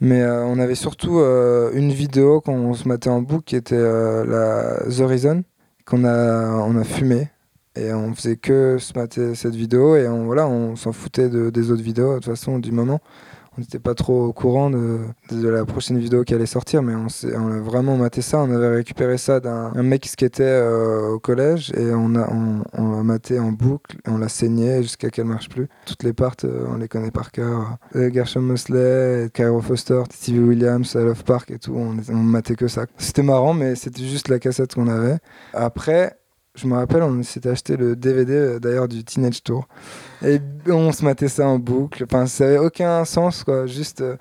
mais 0.00 0.22
euh, 0.22 0.44
on 0.44 0.58
avait 0.58 0.74
surtout 0.74 1.18
euh, 1.20 1.70
une 1.74 1.92
vidéo 1.92 2.40
qu'on 2.40 2.74
se 2.74 2.88
mettait 2.88 3.10
en 3.10 3.22
boucle 3.22 3.44
qui 3.44 3.56
était 3.56 3.74
euh, 3.76 4.24
la 4.24 4.90
The 4.90 5.00
Reason 5.08 5.42
qu'on 5.86 6.04
a 6.04 6.48
on 6.64 6.76
a 6.76 6.84
fumé 6.84 7.28
et 7.76 7.92
on 7.94 8.14
faisait 8.14 8.36
que 8.36 8.78
se 8.78 8.92
mater 8.98 9.34
cette 9.34 9.54
vidéo 9.54 9.96
et 9.96 10.08
on 10.08 10.24
voilà 10.26 10.48
on 10.48 10.76
s'en 10.76 10.92
foutait 10.92 11.28
de- 11.28 11.50
des 11.50 11.70
autres 11.70 11.82
vidéos 11.82 12.10
de 12.14 12.14
toute 12.16 12.26
façon 12.26 12.58
du 12.58 12.72
moment. 12.72 13.00
On 13.60 13.62
n'était 13.62 13.78
pas 13.78 13.94
trop 13.94 14.24
au 14.24 14.32
courant 14.32 14.70
de, 14.70 15.00
de 15.30 15.46
la 15.46 15.66
prochaine 15.66 15.98
vidéo 15.98 16.24
qui 16.24 16.32
allait 16.32 16.46
sortir, 16.46 16.82
mais 16.82 16.94
on, 16.94 17.08
on 17.36 17.52
a 17.52 17.60
vraiment 17.60 17.98
maté 17.98 18.22
ça. 18.22 18.38
On 18.38 18.50
avait 18.50 18.76
récupéré 18.76 19.18
ça 19.18 19.38
d'un 19.38 19.70
un 19.74 19.82
mec 19.82 20.00
qui 20.00 20.08
skatait 20.08 20.44
euh, 20.44 21.10
au 21.10 21.18
collège 21.18 21.70
et 21.76 21.90
on 21.92 22.14
a, 22.14 22.26
on, 22.32 22.96
l'a 22.96 23.02
maté 23.02 23.38
en 23.38 23.52
boucle 23.52 23.98
et 24.06 24.08
on 24.08 24.16
l'a 24.16 24.30
saigné 24.30 24.82
jusqu'à 24.82 25.10
qu'elle 25.10 25.26
marche 25.26 25.50
plus. 25.50 25.68
Toutes 25.84 26.04
les 26.04 26.14
parts, 26.14 26.36
euh, 26.44 26.64
on 26.70 26.78
les 26.78 26.88
connaît 26.88 27.10
par 27.10 27.32
cœur. 27.32 27.76
Euh, 27.96 28.10
Gershon 28.10 28.40
Mosley, 28.40 29.28
Cairo 29.34 29.60
Foster, 29.60 30.04
Stevie 30.10 30.38
Williams, 30.38 30.94
Love 30.94 31.22
Park 31.24 31.50
et 31.50 31.58
tout, 31.58 31.74
on, 31.76 31.98
on 32.08 32.16
matait 32.16 32.56
que 32.56 32.66
ça. 32.66 32.86
C'était 32.96 33.22
marrant, 33.22 33.52
mais 33.52 33.74
c'était 33.74 34.04
juste 34.04 34.28
la 34.28 34.38
cassette 34.38 34.74
qu'on 34.74 34.88
avait. 34.88 35.18
Après, 35.52 36.16
je 36.60 36.66
me 36.66 36.74
rappelle, 36.74 37.02
on 37.02 37.22
s'était 37.22 37.48
acheté 37.48 37.76
le 37.76 37.96
DVD 37.96 38.32
euh, 38.34 38.58
d'ailleurs 38.60 38.88
du 38.88 39.02
Teenage 39.04 39.42
Tour. 39.42 39.66
Et 40.22 40.40
on 40.66 40.92
se 40.92 41.04
matait 41.04 41.28
ça 41.28 41.46
en 41.46 41.58
boucle. 41.58 42.04
Enfin, 42.04 42.26
ça 42.26 42.44
avait 42.44 42.58
aucun 42.58 43.04
sens, 43.04 43.44
quoi. 43.44 43.66
Juste. 43.66 44.02
euh, 44.02 44.16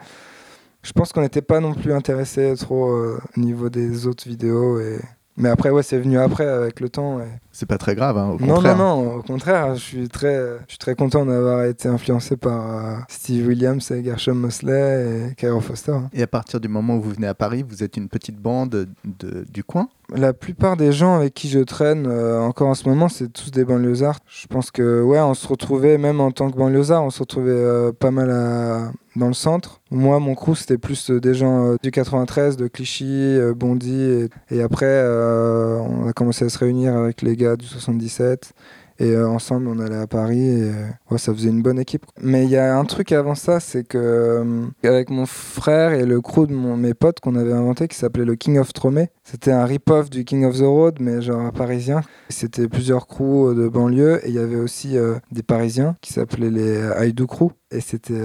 je 0.81 0.93
pense 0.93 1.11
qu'on 1.11 1.21
n'était 1.21 1.41
pas 1.41 1.59
non 1.59 1.73
plus 1.73 1.93
intéressé 1.93 2.53
trop 2.57 2.89
euh, 2.91 3.19
au 3.35 3.39
niveau 3.39 3.69
des 3.69 4.07
autres 4.07 4.27
vidéos. 4.27 4.79
Et... 4.79 4.99
Mais 5.39 5.49
après, 5.49 5.69
ouais, 5.69 5.83
c'est 5.83 5.97
venu 5.97 6.19
après 6.19 6.45
avec 6.45 6.79
le 6.81 6.89
temps. 6.89 7.19
C'est 7.51 7.65
pas 7.65 7.77
très 7.77 7.95
grave, 7.95 8.17
hein, 8.17 8.35
au 8.37 8.45
Non, 8.45 8.55
contraire. 8.55 8.77
non, 8.77 9.03
non, 9.03 9.15
au 9.15 9.21
contraire, 9.21 9.75
je 9.75 9.79
suis 9.81 10.09
très, 10.09 10.35
je 10.67 10.69
suis 10.73 10.77
très 10.77 10.95
content 10.95 11.25
d'avoir 11.25 11.63
été 11.65 11.87
influencé 11.87 12.35
par 12.37 12.75
euh, 12.77 12.93
Steve 13.09 13.47
Williams 13.47 13.89
et 13.91 14.03
Gershon 14.03 14.35
Mosley 14.35 15.29
et 15.31 15.35
Cairo 15.35 15.59
Foster. 15.61 15.93
hein. 15.93 16.09
Et 16.13 16.21
à 16.21 16.27
partir 16.27 16.59
du 16.59 16.67
moment 16.67 16.95
où 16.97 17.01
vous 17.01 17.11
venez 17.11 17.27
à 17.27 17.33
Paris, 17.33 17.63
vous 17.67 17.83
êtes 17.83 17.97
une 17.97 18.09
petite 18.09 18.37
bande 18.37 18.87
de, 19.05 19.45
du 19.49 19.63
coin? 19.63 19.87
La 20.15 20.33
plupart 20.33 20.75
des 20.75 20.91
gens 20.91 21.15
avec 21.15 21.33
qui 21.35 21.49
je 21.49 21.59
traîne 21.59 22.05
euh, 22.07 22.39
encore 22.41 22.67
en 22.69 22.73
ce 22.73 22.87
moment, 22.89 23.09
c'est 23.09 23.31
tous 23.31 23.51
des 23.51 23.63
banlieusards. 23.63 24.19
Je 24.27 24.47
pense 24.47 24.71
que 24.71 25.01
ouais, 25.03 25.19
on 25.19 25.33
se 25.35 25.47
retrouvait 25.47 25.97
même 25.97 26.19
en 26.19 26.31
tant 26.31 26.49
que 26.49 26.57
banlieusard, 26.57 27.03
on 27.03 27.09
se 27.11 27.19
retrouvait 27.19 27.51
euh, 27.51 27.91
pas 27.91 28.11
mal 28.11 28.29
à- 28.31 28.91
dans 29.19 29.27
le 29.27 29.33
centre. 29.33 29.81
Moi, 29.91 30.19
mon 30.19 30.33
crew, 30.33 30.55
c'était 30.55 30.79
plus 30.79 31.11
euh, 31.11 31.19
des 31.19 31.35
gens 31.35 31.65
euh, 31.65 31.75
du 31.83 31.91
93, 31.91 32.57
de 32.57 32.67
Clichy, 32.67 33.05
euh, 33.05 33.53
Bondy, 33.53 34.27
et, 34.49 34.61
après, 34.61 35.03
on 35.03 36.07
a 36.07 36.13
commencé 36.13 36.45
à 36.45 36.49
se 36.49 36.57
réunir 36.57 36.95
avec 36.95 37.21
les 37.21 37.35
gars 37.35 37.55
du 37.55 37.67
77. 37.67 38.53
Et 39.01 39.15
ensemble, 39.15 39.69
on 39.69 39.79
allait 39.79 39.95
à 39.95 40.07
Paris 40.07 40.41
et 40.41 40.71
ouais, 41.09 41.17
ça 41.17 41.33
faisait 41.33 41.47
une 41.47 41.61
bonne 41.61 41.79
équipe. 41.79 42.05
Mais 42.19 42.43
il 42.43 42.49
y 42.49 42.57
a 42.57 42.77
un 42.77 42.83
truc 42.83 43.13
avant 43.13 43.33
ça, 43.33 43.61
c'est 43.61 43.85
que 43.85 44.67
avec 44.83 45.09
mon 45.09 45.25
frère 45.25 45.93
et 45.93 46.05
le 46.05 46.19
crew 46.19 46.47
de 46.47 46.53
mes 46.53 46.93
potes 46.93 47.21
qu'on 47.21 47.35
avait 47.35 47.53
inventé 47.53 47.87
qui 47.87 47.95
s'appelait 47.95 48.25
le 48.25 48.35
King 48.35 48.59
of 48.59 48.73
Tromé, 48.73 49.07
c'était 49.23 49.53
un 49.53 49.63
rip-off 49.63 50.09
du 50.09 50.25
King 50.25 50.43
of 50.43 50.57
the 50.57 50.63
Road, 50.63 50.97
mais 50.99 51.21
genre 51.21 51.49
parisien. 51.53 52.01
C'était 52.27 52.67
plusieurs 52.67 53.07
crews 53.07 53.53
de 53.53 53.69
banlieue 53.69 54.19
et 54.25 54.29
il 54.29 54.35
y 54.35 54.39
avait 54.39 54.59
aussi 54.59 54.97
des 55.31 55.43
Parisiens 55.43 55.95
qui 56.01 56.11
s'appelaient 56.11 56.51
les 56.51 56.81
Haïdou 56.81 57.25
Crew. 57.25 57.51
Et 57.71 57.79
c'était 57.79 58.21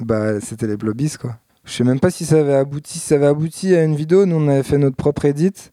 bah, 0.00 0.40
c'était 0.40 0.66
les 0.66 0.76
Blobbies, 0.76 1.16
quoi. 1.20 1.36
Je 1.64 1.72
sais 1.72 1.84
même 1.84 2.00
pas 2.00 2.10
si 2.10 2.24
ça 2.24 2.40
avait 2.40 2.54
abouti. 2.54 2.98
Si 2.98 3.06
ça 3.08 3.16
avait 3.16 3.26
abouti 3.26 3.74
à 3.74 3.84
une 3.84 3.94
vidéo, 3.94 4.24
nous 4.24 4.36
on 4.36 4.48
avait 4.48 4.62
fait 4.62 4.78
notre 4.78 4.96
propre 4.96 5.26
edit. 5.26 5.70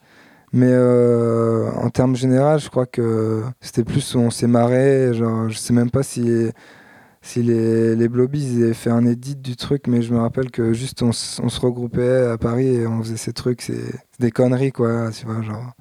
Mais 0.52 0.70
euh, 0.70 1.70
en 1.72 1.90
termes 1.90 2.16
généraux, 2.16 2.58
je 2.58 2.70
crois 2.70 2.86
que 2.86 3.44
c'était 3.62 3.84
plus 3.84 4.16
où 4.16 4.20
on 4.20 4.30
s'est 4.30 4.48
marré. 4.48 5.14
Genre, 5.14 5.50
je 5.50 5.58
sais 5.58 5.74
même 5.74 5.92
pas 5.92 6.04
si 6.04 6.52
si 7.26 7.42
les, 7.42 7.96
les 7.96 8.08
Blobies 8.08 8.58
ils 8.58 8.64
avaient 8.64 8.74
fait 8.76 8.92
un 8.92 9.06
edit 9.06 9.36
du 9.36 9.56
truc, 9.56 9.88
mais 9.88 10.04
je 10.04 10.14
me 10.14 10.20
rappelle 10.20 10.52
que 10.52 10.74
juste 10.74 11.02
on, 11.02 11.10
on 11.10 11.50
se 11.50 11.60
regroupait 11.60 12.28
à 12.28 12.38
Paris 12.38 12.68
et 12.68 12.88
on 12.88 13.02
faisait 13.02 13.18
ces 13.18 13.34
trucs, 13.34 13.64
c'est 13.64 13.96
des 14.20 14.30
conneries 14.32 14.72
quoi, 14.72 15.10
tu 15.12 15.26
vois, 15.26 15.42
genre. 15.42 15.74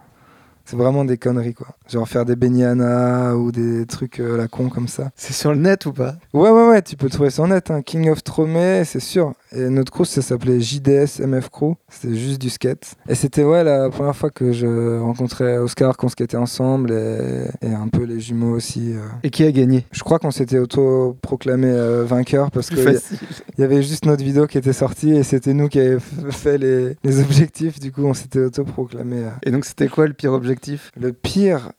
C'est 0.65 0.77
vraiment 0.77 1.05
des 1.05 1.19
conneries 1.19 1.53
quoi. 1.53 1.77
Genre 1.89 2.09
faire 2.09 2.25
des 2.25 2.35
beniana 2.37 3.37
ou 3.37 3.53
des 3.53 3.85
trucs 3.87 4.21
euh, 4.21 4.35
à 4.35 4.37
la 4.39 4.49
con 4.49 4.69
comme 4.71 4.89
ça. 4.89 5.11
C'est 5.17 5.35
sur 5.35 5.53
le 5.53 5.59
net 5.59 5.85
ou 5.87 5.93
pas? 5.93 6.17
Ouais, 6.33 6.51
ouais, 6.51 6.69
ouais, 6.69 6.83
tu 6.83 6.97
peux 6.97 7.07
le 7.07 7.11
trouver 7.11 7.31
sur 7.31 7.47
net. 7.47 7.71
hein. 7.71 7.83
King 7.83 8.09
of 8.09 8.25
Tromé, 8.25 8.83
c'est 8.85 9.01
sûr. 9.01 9.35
Et 9.53 9.69
notre 9.69 9.93
crew, 9.93 10.05
ça 10.05 10.23
s'appelait 10.23 10.61
JDS 10.61 11.21
MF 11.21 11.51
Crew. 11.51 11.75
C'était 11.89 12.15
juste 12.17 12.41
du 12.41 12.49
skate. 12.51 12.95
Et 13.09 13.15
c'était, 13.15 13.45
ouais, 13.45 13.63
la 13.63 13.91
première 13.91 14.17
fois 14.17 14.31
que 14.31 14.53
je 14.53 14.99
rencontrais 14.99 15.59
Oscar, 15.59 15.97
qu'on 15.97 16.09
skatait 16.09 16.37
ensemble 16.39 16.91
et, 16.91 17.49
et 17.61 17.73
un 17.75 17.89
peu 17.89 18.03
les 18.05 18.19
jumeaux 18.19 18.55
aussi. 18.57 18.95
euh. 18.95 19.01
Et 19.23 19.31
qui 19.31 19.45
a 19.45 19.53
gagné? 19.53 19.87
Je 19.93 20.03
crois 20.03 20.19
qu'on 20.19 20.31
s'était 20.31 20.59
auto-proclamé 20.59 21.69
euh, 21.69 22.05
vainqueur 22.05 22.51
parce 22.51 22.69
qu'il 22.71 22.79
y, 22.79 23.61
y 23.61 23.65
avait 23.65 23.83
juste 23.83 24.07
notre 24.07 24.25
vidéo 24.25 24.47
qui 24.47 24.59
était 24.59 24.73
sortie 24.73 25.13
et 25.13 25.23
c'était 25.23 25.55
nous 25.55 25.69
qui 25.69 25.81
avions 25.81 26.01
fait 26.31 26.59
les, 26.59 26.97
les 27.05 27.21
objectifs. 27.21 27.79
Du 27.79 27.93
coup, 27.93 28.05
on 28.05 28.15
s'était 28.15 28.41
auto-proclamé. 28.41 29.19
euh. 29.19 29.31
Et 29.45 29.51
donc 29.51 29.65
c'était 29.67 29.89
quoi 29.89 30.07
le 30.07 30.15
pire 30.15 30.33
objectif? 30.33 30.91
Le 30.99 31.13
pire, 31.13 31.73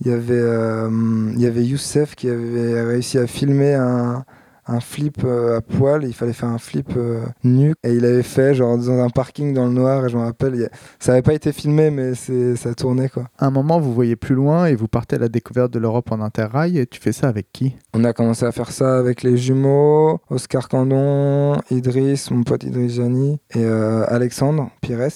il 0.00 0.10
y 0.10 0.12
avait, 0.12 0.34
euh, 0.34 0.90
il 1.34 1.40
y 1.40 1.46
avait 1.46 1.64
Youssef 1.64 2.14
qui 2.14 2.28
avait 2.28 2.82
réussi 2.82 3.18
à 3.18 3.26
filmer 3.26 3.74
un, 3.74 4.24
un 4.66 4.80
flip 4.80 5.22
euh, 5.24 5.58
à 5.58 5.60
poil. 5.60 6.04
Il 6.04 6.12
fallait 6.12 6.32
faire 6.32 6.48
un 6.48 6.58
flip 6.58 6.92
euh, 6.96 7.24
nu. 7.44 7.74
Et 7.82 7.92
il 7.94 8.04
avait 8.04 8.22
fait 8.22 8.54
genre 8.54 8.76
dans 8.76 8.90
un 8.90 9.08
parking 9.08 9.54
dans 9.54 9.66
le 9.66 9.72
noir. 9.72 10.04
Et 10.04 10.08
je 10.08 10.16
me 10.16 10.22
rappelle, 10.22 10.68
ça 10.98 11.12
n'avait 11.12 11.22
pas 11.22 11.34
été 11.34 11.52
filmé, 11.52 11.90
mais 11.90 12.14
c'est, 12.14 12.56
ça 12.56 12.74
tournait 12.74 13.08
quoi. 13.08 13.28
À 13.38 13.46
un 13.46 13.50
moment, 13.50 13.80
vous 13.80 13.94
voyez 13.94 14.16
plus 14.16 14.34
loin 14.34 14.66
et 14.66 14.74
vous 14.74 14.88
partez 14.88 15.16
à 15.16 15.18
la 15.18 15.28
découverte 15.28 15.72
de 15.72 15.78
l'Europe 15.78 16.12
en 16.12 16.20
interrail. 16.20 16.78
Et 16.78 16.86
tu 16.86 17.00
fais 17.00 17.12
ça 17.12 17.28
avec 17.28 17.52
qui? 17.52 17.76
On 17.94 18.04
a 18.04 18.12
commencé 18.12 18.44
à 18.44 18.52
faire 18.52 18.72
ça 18.72 18.98
avec 18.98 19.22
les 19.22 19.36
jumeaux, 19.36 20.20
Oscar 20.28 20.68
Candon, 20.68 21.56
Idriss, 21.70 22.30
mon 22.30 22.42
pote 22.42 22.64
Idriss 22.64 22.94
Jani, 22.94 23.40
et 23.54 23.64
euh, 23.64 24.04
Alexandre 24.08 24.70
Pires. 24.82 25.08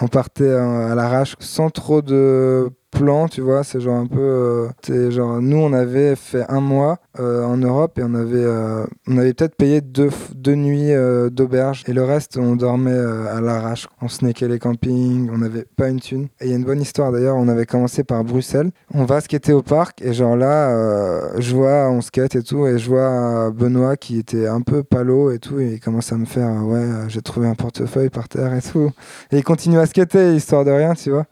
On 0.00 0.06
partait 0.06 0.52
à 0.52 0.94
l'arrache 0.94 1.34
sans 1.40 1.70
trop 1.70 2.02
de 2.02 2.70
plans, 2.90 3.28
tu 3.28 3.40
vois. 3.40 3.64
C'est 3.64 3.80
genre 3.80 3.96
un 3.96 4.06
peu. 4.06 4.18
euh, 4.18 4.68
c'est 4.82 5.10
genre, 5.10 5.40
nous, 5.40 5.56
on 5.56 5.72
avait 5.72 6.16
fait 6.16 6.44
un 6.48 6.60
mois 6.60 6.98
euh, 7.18 7.44
en 7.44 7.56
Europe 7.56 7.98
et 7.98 8.02
on 8.02 8.14
avait, 8.14 8.36
euh, 8.36 8.84
on 9.06 9.18
avait 9.18 9.34
peut-être 9.34 9.56
payé 9.56 9.80
deux, 9.80 10.10
deux 10.34 10.54
nuits 10.54 10.92
d'auberge. 11.30 11.84
Et 11.86 11.92
le 11.92 12.02
reste, 12.04 12.36
on 12.38 12.56
dormait 12.56 12.98
à 12.98 13.40
l'arrache. 13.40 13.88
On 14.00 14.08
snackait 14.08 14.48
les 14.48 14.58
campings, 14.58 15.30
on 15.32 15.38
n'avait 15.38 15.64
pas 15.76 15.88
une 15.88 16.00
thune. 16.00 16.28
Et 16.40 16.46
il 16.46 16.50
y 16.50 16.52
a 16.52 16.56
une 16.56 16.64
bonne 16.64 16.80
histoire 16.80 17.12
d'ailleurs. 17.12 17.36
On 17.36 17.48
avait 17.48 17.66
commencé 17.66 18.04
par 18.04 18.24
Bruxelles. 18.24 18.70
On 18.94 19.04
va 19.04 19.20
skater 19.20 19.52
au 19.52 19.62
parc 19.62 20.02
et 20.02 20.12
genre 20.12 20.36
là, 20.36 21.38
je 21.38 21.54
vois, 21.54 21.90
on 21.90 22.00
skate 22.00 22.36
et 22.36 22.42
tout. 22.42 22.66
Et 22.66 22.78
je 22.78 22.88
vois 22.88 23.50
Benoît 23.50 23.96
qui 23.96 24.18
était 24.18 24.46
un 24.46 24.60
peu 24.60 24.82
palo 24.82 25.30
et 25.30 25.38
tout. 25.38 25.60
Et 25.60 25.74
il 25.74 25.80
commence 25.80 26.12
à 26.12 26.16
me 26.16 26.26
faire, 26.26 26.64
ouais, 26.66 26.86
j'ai 27.08 27.22
trouvé 27.22 27.48
un 27.48 27.54
portefeuille 27.54 28.10
par 28.10 28.28
terre 28.28 28.54
et 28.54 28.62
tout. 28.62 28.90
Et 29.30 29.38
il 29.38 29.44
continue 29.44 29.78
à 29.78 29.86
skater, 29.86 30.34
histoire 30.34 30.64
de 30.64 30.70
rien, 30.70 30.94
tu 30.94 31.10
vois. 31.10 31.26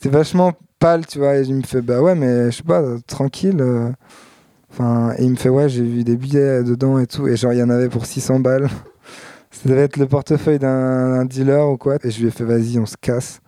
C'est 0.00 0.10
vachement 0.10 0.52
pâle, 0.84 1.06
tu 1.06 1.18
vois. 1.18 1.38
Et 1.38 1.42
il 1.44 1.54
me 1.54 1.62
fait, 1.62 1.80
bah 1.80 2.02
ouais, 2.02 2.14
mais 2.14 2.50
je 2.50 2.58
sais 2.58 2.62
pas, 2.62 2.82
tranquille. 3.06 3.56
euh. 3.60 3.90
Enfin, 4.70 5.14
et 5.18 5.24
il 5.24 5.30
me 5.30 5.36
fait, 5.36 5.48
ouais, 5.48 5.68
j'ai 5.68 5.82
vu 5.82 6.04
des 6.04 6.16
billets 6.16 6.62
dedans 6.62 6.98
et 6.98 7.06
tout. 7.06 7.26
Et 7.26 7.36
genre, 7.36 7.52
il 7.54 7.58
y 7.58 7.62
en 7.62 7.70
avait 7.70 7.88
pour 7.88 8.04
600 8.04 8.40
balles. 8.40 8.68
Ça 9.50 9.68
devait 9.68 9.82
être 9.82 9.96
le 9.96 10.06
portefeuille 10.06 10.58
d'un 10.58 11.24
dealer 11.24 11.70
ou 11.70 11.78
quoi. 11.78 11.96
Et 12.04 12.10
je 12.10 12.20
lui 12.20 12.28
ai 12.28 12.30
fait, 12.30 12.44
vas-y, 12.44 12.78
on 12.78 12.86
se 12.86 12.96
casse. 13.00 13.40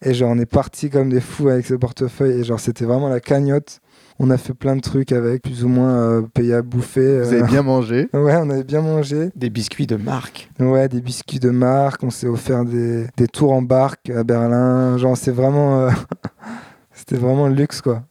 Et 0.00 0.14
genre, 0.14 0.30
on 0.30 0.38
est 0.38 0.46
parti 0.46 0.88
comme 0.88 1.10
des 1.10 1.20
fous 1.20 1.48
avec 1.48 1.66
ce 1.66 1.74
portefeuille. 1.74 2.40
Et 2.40 2.44
genre, 2.44 2.60
c'était 2.60 2.86
vraiment 2.86 3.08
la 3.10 3.20
cagnotte. 3.20 3.80
On 4.18 4.30
a 4.30 4.38
fait 4.38 4.54
plein 4.54 4.76
de 4.76 4.80
trucs 4.80 5.12
avec, 5.12 5.42
plus 5.42 5.64
ou 5.64 5.68
moins 5.68 5.94
euh, 5.94 6.22
payé 6.22 6.54
à 6.54 6.62
bouffer. 6.62 7.20
Vous 7.22 7.32
euh. 7.32 7.40
avez 7.40 7.48
bien 7.48 7.62
mangé. 7.62 8.08
Ouais, 8.14 8.36
on 8.36 8.50
avait 8.50 8.64
bien 8.64 8.82
mangé. 8.82 9.30
Des 9.34 9.50
biscuits 9.50 9.86
de 9.86 9.96
marque. 9.96 10.48
Ouais, 10.60 10.88
des 10.88 11.00
biscuits 11.00 11.40
de 11.40 11.50
marque, 11.50 12.02
on 12.02 12.10
s'est 12.10 12.28
offert 12.28 12.64
des, 12.64 13.06
des 13.16 13.26
tours 13.26 13.52
en 13.52 13.62
barque 13.62 14.10
à 14.10 14.22
Berlin. 14.22 14.96
Genre, 14.98 15.16
c'est 15.16 15.32
vraiment. 15.32 15.80
euh, 15.80 15.90
c'était 16.92 17.16
vraiment 17.16 17.48
le 17.48 17.54
luxe, 17.54 17.80
quoi. 17.80 18.02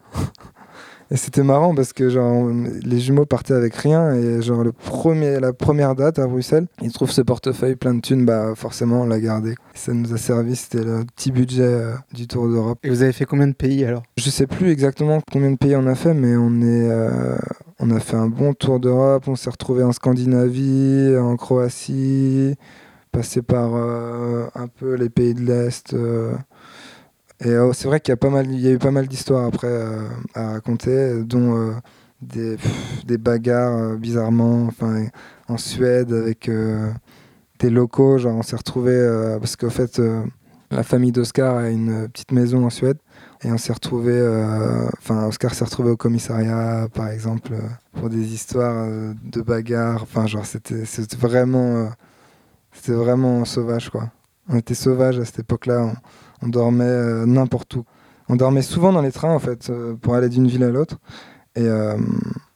Et 1.12 1.18
c'était 1.18 1.44
marrant 1.44 1.76
parce 1.76 1.92
que 1.92 2.10
genre, 2.10 2.50
les 2.84 3.00
jumeaux 3.02 3.26
partaient 3.26 3.54
avec 3.54 3.76
rien 3.76 4.14
et 4.14 4.42
genre 4.42 4.64
le 4.64 4.72
premier, 4.72 5.42
la 5.42 5.52
première 5.52 5.94
date 5.94 6.20
à 6.20 6.26
Bruxelles, 6.26 6.68
ils 6.82 6.94
trouvent 6.94 7.12
ce 7.12 7.22
portefeuille 7.22 7.76
plein 7.76 7.94
de 7.94 8.00
thunes, 8.00 8.26
bah 8.26 8.54
forcément 8.56 9.02
on 9.02 9.08
l'a 9.08 9.20
gardé. 9.20 9.56
Ça 9.74 9.94
nous 9.94 10.14
a 10.14 10.18
servi, 10.18 10.56
c'était 10.56 10.86
le 10.86 11.04
petit 11.04 11.34
budget 11.34 11.64
euh, 11.64 11.94
du 12.14 12.28
Tour 12.28 12.48
d'Europe. 12.48 12.80
Et 12.84 12.90
vous 12.90 13.04
avez 13.04 13.12
fait 13.12 13.26
combien 13.26 13.48
de 13.48 13.54
pays 13.54 13.84
alors? 13.84 14.04
Je 14.16 14.30
sais 14.30 14.48
plus 14.48 14.72
exactement 14.72 15.20
combien 15.30 15.52
de 15.52 15.58
pays 15.58 15.76
on 15.76 15.86
a 15.86 15.96
fait, 15.96 16.14
mais 16.14 16.38
on 16.38 16.62
est, 16.62 16.90
euh, 16.90 17.38
on 17.80 17.92
a 17.92 18.00
fait 18.00 18.16
un 18.16 18.28
bon 18.28 18.54
tour 18.54 18.80
d'Europe. 18.80 19.28
On 19.28 19.36
s'est 19.36 19.50
retrouvé 19.50 19.84
en 19.84 19.92
Scandinavie, 19.92 21.14
en 21.20 21.36
Croatie, 21.36 22.56
passé 23.12 23.42
par 23.42 23.76
euh, 23.76 24.46
un 24.56 24.68
peu 24.68 24.94
les 24.94 25.10
pays 25.10 25.34
de 25.34 25.42
l'est. 25.42 25.94
Et 27.44 27.50
euh, 27.50 27.74
c'est 27.74 27.88
vrai 27.88 28.00
qu'il 28.00 28.12
y 28.12 28.14
a 28.14 28.18
pas 28.18 28.30
mal, 28.30 28.52
il 28.52 28.60
y 28.60 28.68
a 28.68 28.72
eu 28.72 28.78
pas 28.78 28.92
mal 28.92 29.08
d'histoires 29.08 29.46
après 29.46 29.68
euh, 29.68 30.08
à 30.36 30.52
raconter, 30.52 31.24
dont 31.24 31.58
euh, 31.58 31.74
des, 32.22 32.58
des 33.06 33.18
bagarres 33.18 33.98
bizarrement, 33.98 34.66
enfin 34.68 35.08
en 35.48 35.58
Suède 35.58 36.14
avec 36.14 36.50
des 37.60 37.70
locaux. 37.72 38.20
Genre 38.20 38.36
on 38.36 38.44
s'est 38.44 38.56
retrouvé 38.56 38.94
parce 39.40 39.56
qu'au 39.56 39.72
fait 39.72 40.00
la 40.70 40.84
famille 40.84 41.12
d'Oscar 41.12 41.58
a 41.58 41.70
une 41.70 42.08
petite 42.10 42.32
maison 42.32 42.66
en 42.66 42.70
Suède. 42.70 42.98
Et 43.44 43.52
on 43.52 43.58
s'est 43.58 43.74
retrouvé, 43.74 44.22
enfin 45.00 45.26
Oscar 45.26 45.56
s'est 45.56 45.66
retrouvé 45.66 45.90
au 45.90 45.98
commissariat, 45.98 46.88
par 46.94 47.08
exemple, 47.08 47.54
pour 47.94 48.10
des 48.10 48.36
histoires 48.36 48.88
de 48.88 49.42
bagarres. 49.42 50.04
Enfin, 50.04 50.28
genre 50.28 50.46
c'était, 50.46 50.84
vraiment, 51.18 51.90
c'était 52.72 52.94
vraiment 52.94 53.46
sauvage, 53.46 53.90
quoi. 53.90 54.12
On 54.48 54.58
était 54.58 54.76
sauvages 54.76 55.18
à 55.18 55.26
cette 55.26 55.40
époque-là. 55.40 55.92
On, 56.42 56.48
dormait 56.48 56.84
euh, 56.84 57.26
n'importe 57.26 57.76
où. 57.76 57.86
On 58.30 58.36
dormait 58.36 58.62
souvent 58.62 58.94
dans 58.94 59.02
les 59.02 59.12
trains, 59.12 59.34
en 59.34 59.40
fait, 59.40 59.70
euh, 59.70 59.96
pour 59.96 60.16
aller 60.16 60.30
d'une 60.30 60.48
ville 60.48 60.64
à 60.64 60.70
l'autre. 60.70 60.98
Et 61.56 61.64
euh, 61.64 61.98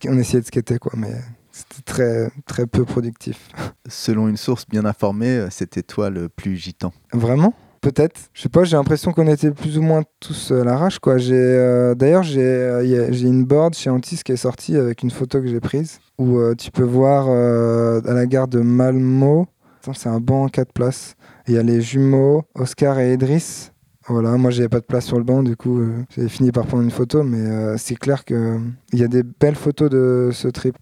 on 0.07 0.17
essayait 0.17 0.41
de 0.41 0.45
skater, 0.45 0.77
quoi. 0.77 0.93
Mais 0.95 1.13
c'était 1.51 1.81
très, 1.83 2.29
très 2.45 2.67
peu 2.67 2.85
productif. 2.85 3.49
Selon 3.87 4.27
une 4.27 4.37
source 4.37 4.65
bien 4.67 4.85
informée, 4.85 5.47
c'était 5.49 5.83
toi 5.83 6.09
le 6.09 6.29
plus 6.29 6.55
gitan. 6.55 6.93
Vraiment? 7.13 7.53
Peut-être. 7.81 8.19
Je 8.33 8.41
sais 8.41 8.49
pas, 8.49 8.63
j'ai 8.63 8.77
l'impression 8.77 9.11
qu'on 9.11 9.27
était 9.27 9.51
plus 9.51 9.77
ou 9.77 9.81
moins 9.81 10.01
tous 10.19 10.51
à 10.51 10.63
l'arrache, 10.63 10.97
quoi. 10.97 11.19
J'ai, 11.19 11.93
d'ailleurs, 11.95 12.23
j'ai, 12.23 13.07
j'ai 13.11 13.27
une 13.27 13.43
board 13.43 13.75
chez 13.75 13.91
Antis 13.91 14.21
qui 14.25 14.31
est 14.31 14.37
sortie 14.37 14.75
avec 14.75 15.03
une 15.03 15.11
photo 15.11 15.39
que 15.39 15.47
j'ai 15.47 15.59
prise 15.59 15.99
où 16.17 16.39
tu 16.55 16.71
peux 16.71 16.83
voir 16.83 17.29
à 17.29 18.13
la 18.13 18.25
gare 18.25 18.47
de 18.47 18.59
Malmo. 18.59 19.47
C'est 19.93 20.09
un 20.09 20.19
banc 20.19 20.45
en 20.45 20.49
4 20.49 20.73
places. 20.73 21.15
Il 21.47 21.53
y 21.53 21.57
a 21.57 21.63
les 21.63 21.81
jumeaux, 21.81 22.43
Oscar 22.55 22.99
et 22.99 23.13
Idriss. 23.13 23.71
Voilà, 24.07 24.37
moi 24.37 24.51
j'avais 24.51 24.69
pas 24.69 24.79
de 24.79 24.85
place 24.85 25.05
sur 25.05 25.17
le 25.17 25.23
banc, 25.23 25.41
du 25.41 25.55
coup 25.55 25.79
euh, 25.79 26.03
j'ai 26.15 26.29
fini 26.29 26.51
par 26.51 26.65
prendre 26.67 26.83
une 26.83 26.91
photo, 26.91 27.23
mais 27.23 27.39
euh, 27.39 27.75
c'est 27.77 27.95
clair 27.95 28.23
que 28.23 28.59
il 28.93 28.99
y 28.99 29.03
a 29.03 29.07
des 29.07 29.23
belles 29.23 29.55
photos 29.55 29.89
de 29.89 30.29
ce 30.31 30.47
trip. 30.47 30.77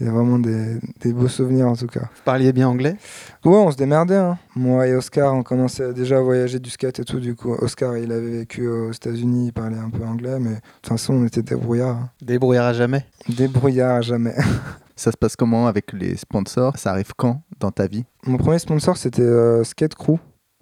Il 0.00 0.06
y 0.06 0.08
a 0.08 0.12
vraiment 0.12 0.38
des, 0.38 0.78
des 1.00 1.12
beaux 1.12 1.26
souvenirs 1.26 1.66
en 1.66 1.74
tout 1.74 1.88
cas. 1.88 2.02
Vous 2.02 2.22
parliez 2.24 2.52
bien 2.52 2.68
anglais? 2.68 2.96
Ouais, 3.44 3.56
on 3.56 3.70
se 3.72 3.76
démerdait. 3.76 4.14
hein. 4.14 4.38
Moi 4.54 4.86
et 4.86 4.94
Oscar, 4.94 5.34
on 5.34 5.42
commençait 5.42 5.92
déjà 5.92 6.18
à 6.18 6.20
voyager 6.20 6.60
du 6.60 6.70
skate 6.70 7.00
et 7.00 7.04
tout. 7.04 7.18
Du 7.18 7.34
coup, 7.34 7.52
Oscar, 7.58 7.96
il 7.96 8.12
avait 8.12 8.30
vécu 8.38 8.68
aux 8.68 8.92
États-Unis, 8.92 9.46
il 9.48 9.52
parlait 9.52 9.76
un 9.76 9.90
peu 9.90 10.04
anglais, 10.04 10.38
mais 10.38 10.50
de 10.50 10.60
toute 10.82 10.88
façon, 10.90 11.14
on 11.14 11.26
était 11.26 11.42
débrouillards. 11.42 11.96
hein. 11.96 12.10
Débrouillard 12.22 12.66
à 12.66 12.72
jamais? 12.74 13.04
Débrouillards 13.28 13.96
à 13.96 14.00
jamais. 14.00 14.34
Ça 14.94 15.10
se 15.10 15.16
passe 15.16 15.34
comment 15.34 15.66
avec 15.66 15.92
les 15.92 16.16
sponsors? 16.16 16.76
Ça 16.78 16.90
arrive 16.92 17.10
quand 17.16 17.42
dans 17.58 17.72
ta 17.72 17.88
vie? 17.88 18.04
Mon 18.24 18.36
premier 18.36 18.60
sponsor, 18.60 18.96
c'était 18.96 19.22
euh, 19.22 19.64
Skate 19.64 19.96
Crew. 19.96 20.18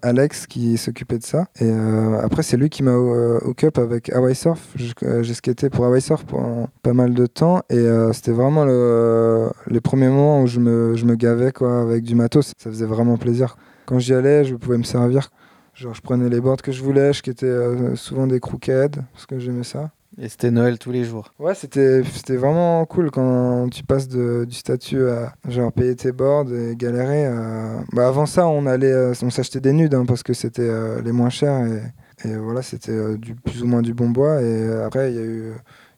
Alex 0.07 0.47
qui 0.47 0.79
s'occupait 0.79 1.19
de 1.19 1.25
ça. 1.25 1.47
Et 1.61 1.65
euh, 1.65 2.21
après, 2.23 2.43
c'est 2.43 2.57
lui 2.57 2.71
qui 2.71 2.83
m'a 2.83 2.93
euh, 2.93 3.41
hook 3.45 3.65
up 3.65 3.79
avec 3.79 4.11
Hawaii 4.13 4.35
Surf. 4.35 4.75
Euh, 5.03 5.23
J'ai 5.23 5.35
skaté 5.35 5.69
pour 5.69 5.85
Hawaii 5.85 6.01
Surf 6.01 6.25
pendant 6.25 6.69
pas 6.83 6.93
mal 6.93 7.13
de 7.13 7.27
temps. 7.27 7.63
Et 7.71 7.87
c'était 8.13 8.33
vraiment 8.33 8.65
le, 8.65 9.51
les 9.67 9.81
premiers 9.81 10.09
moments 10.09 10.43
où 10.43 10.47
je 10.47 10.61
me, 10.61 10.95
je 10.95 11.05
me 11.05 11.17
gavais 11.17 11.53
quoi, 11.53 11.81
avec 11.81 12.05
du 12.05 12.15
matos. 12.15 12.53
Ça 12.57 12.71
faisait 12.71 12.87
vraiment 12.87 13.17
plaisir. 13.17 13.57
Quand 13.87 13.99
j'y 13.99 14.15
allais, 14.15 14.45
je 14.45 14.55
pouvais 14.55 14.79
me 14.79 14.85
servir. 14.85 15.31
Genre, 15.75 15.93
je 15.95 16.01
prenais 16.01 16.29
les 16.29 16.41
boards 16.41 16.63
que 16.63 16.73
je 16.73 16.83
voulais. 16.83 17.13
Je 17.13 17.19
skatais 17.19 17.97
souvent 17.97 18.27
des 18.27 18.41
crooked 18.41 18.97
parce 19.13 19.27
que 19.27 19.39
j'aimais 19.39 19.65
ça. 19.65 19.91
Et 20.19 20.29
c'était 20.31 20.51
Noël 20.51 20.79
tous 20.79 20.93
les 20.93 21.05
jours. 21.05 21.35
Ouais, 21.39 21.55
c'était 21.55 22.01
vraiment 22.37 22.85
cool 22.87 23.11
quand 23.11 23.69
tu 23.71 23.83
passes 23.83 24.09
de, 24.09 24.47
du 24.49 24.55
statut 24.55 25.07
à 25.09 25.35
genre 25.49 25.73
payer 25.73 25.95
tes 25.95 26.13
boards 26.13 26.51
et 26.53 26.75
galérer. 26.75 27.27
euh. 27.27 27.79
Bah, 27.93 28.09
avant 28.09 28.25
ça, 28.25 28.49
on 28.49 28.65
allait, 28.67 28.93
euh, 28.93 29.13
on 29.23 29.31
s'achetait 29.31 29.61
des 29.61 29.73
nudes 29.73 29.95
hein, 29.95 30.07
parce 30.07 30.23
que 30.23 30.33
c'était 30.33 30.63
euh, 30.63 31.03
les 31.03 31.13
moins 31.13 31.29
chers 31.29 31.67
et, 31.67 32.35
voilà, 32.39 32.63
c'était 32.63 33.17
du 33.19 33.35
plus 33.35 33.63
ou 33.63 33.67
moins 33.67 33.83
du 33.83 33.93
bon 33.93 34.09
bois. 34.09 34.41
Et 34.41 34.73
après, 34.83 35.13
il 35.13 35.17
y 35.17 35.21
a 35.21 35.25
eu 35.25 35.53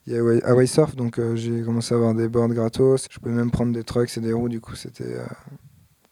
il 0.06 0.14
y 0.14 0.18
a 0.18 0.66
Surf, 0.66 0.96
donc 0.96 1.20
j'ai 1.34 1.62
commencé 1.62 1.94
à 1.94 1.96
avoir 1.96 2.14
des 2.14 2.28
boards 2.28 2.48
gratos. 2.48 3.06
Je 3.10 3.18
pouvais 3.18 3.34
même 3.34 3.50
prendre 3.50 3.72
des 3.72 3.84
trucks 3.84 4.16
et 4.16 4.20
des 4.20 4.32
roues. 4.32 4.48
Du 4.48 4.60
coup, 4.60 4.74
c'était 4.74 5.16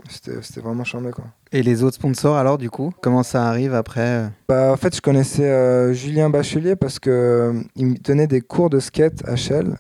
c'était 0.09 0.61
vraiment 0.61 0.85
charmé 0.85 1.11
quoi. 1.11 1.25
Et 1.53 1.63
les 1.63 1.83
autres 1.83 1.97
sponsors 1.97 2.37
alors 2.37 2.59
du 2.59 2.71
coup 2.71 2.93
Comment 3.03 3.23
ça 3.23 3.47
arrive 3.47 3.75
après 3.75 4.01
euh 4.01 4.29
Bah, 4.49 4.73
en 4.73 4.77
fait, 4.77 4.95
je 4.95 5.01
connaissais 5.01 5.49
euh, 5.49 5.93
Julien 5.93 6.31
Bachelier 6.31 6.77
parce 6.77 6.99
que 6.99 7.11
euh, 7.11 7.61
il 7.77 7.87
me 7.87 7.97
donnait 7.97 8.27
des 8.27 8.41
cours 8.41 8.71
de 8.71 8.81
skate 8.81 9.27
à 9.27 9.37
Shell. 9.37 9.77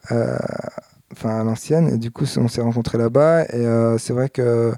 enfin 1.12 1.40
à 1.40 1.44
l'ancienne. 1.44 1.88
Et 1.88 1.98
du 1.98 2.10
coup, 2.10 2.24
on 2.36 2.48
s'est 2.48 2.60
rencontrés 2.60 2.98
là-bas. 2.98 3.44
Et 3.44 3.66
euh, 3.66 3.98
c'est 3.98 4.12
vrai 4.12 4.28
que 4.28 4.72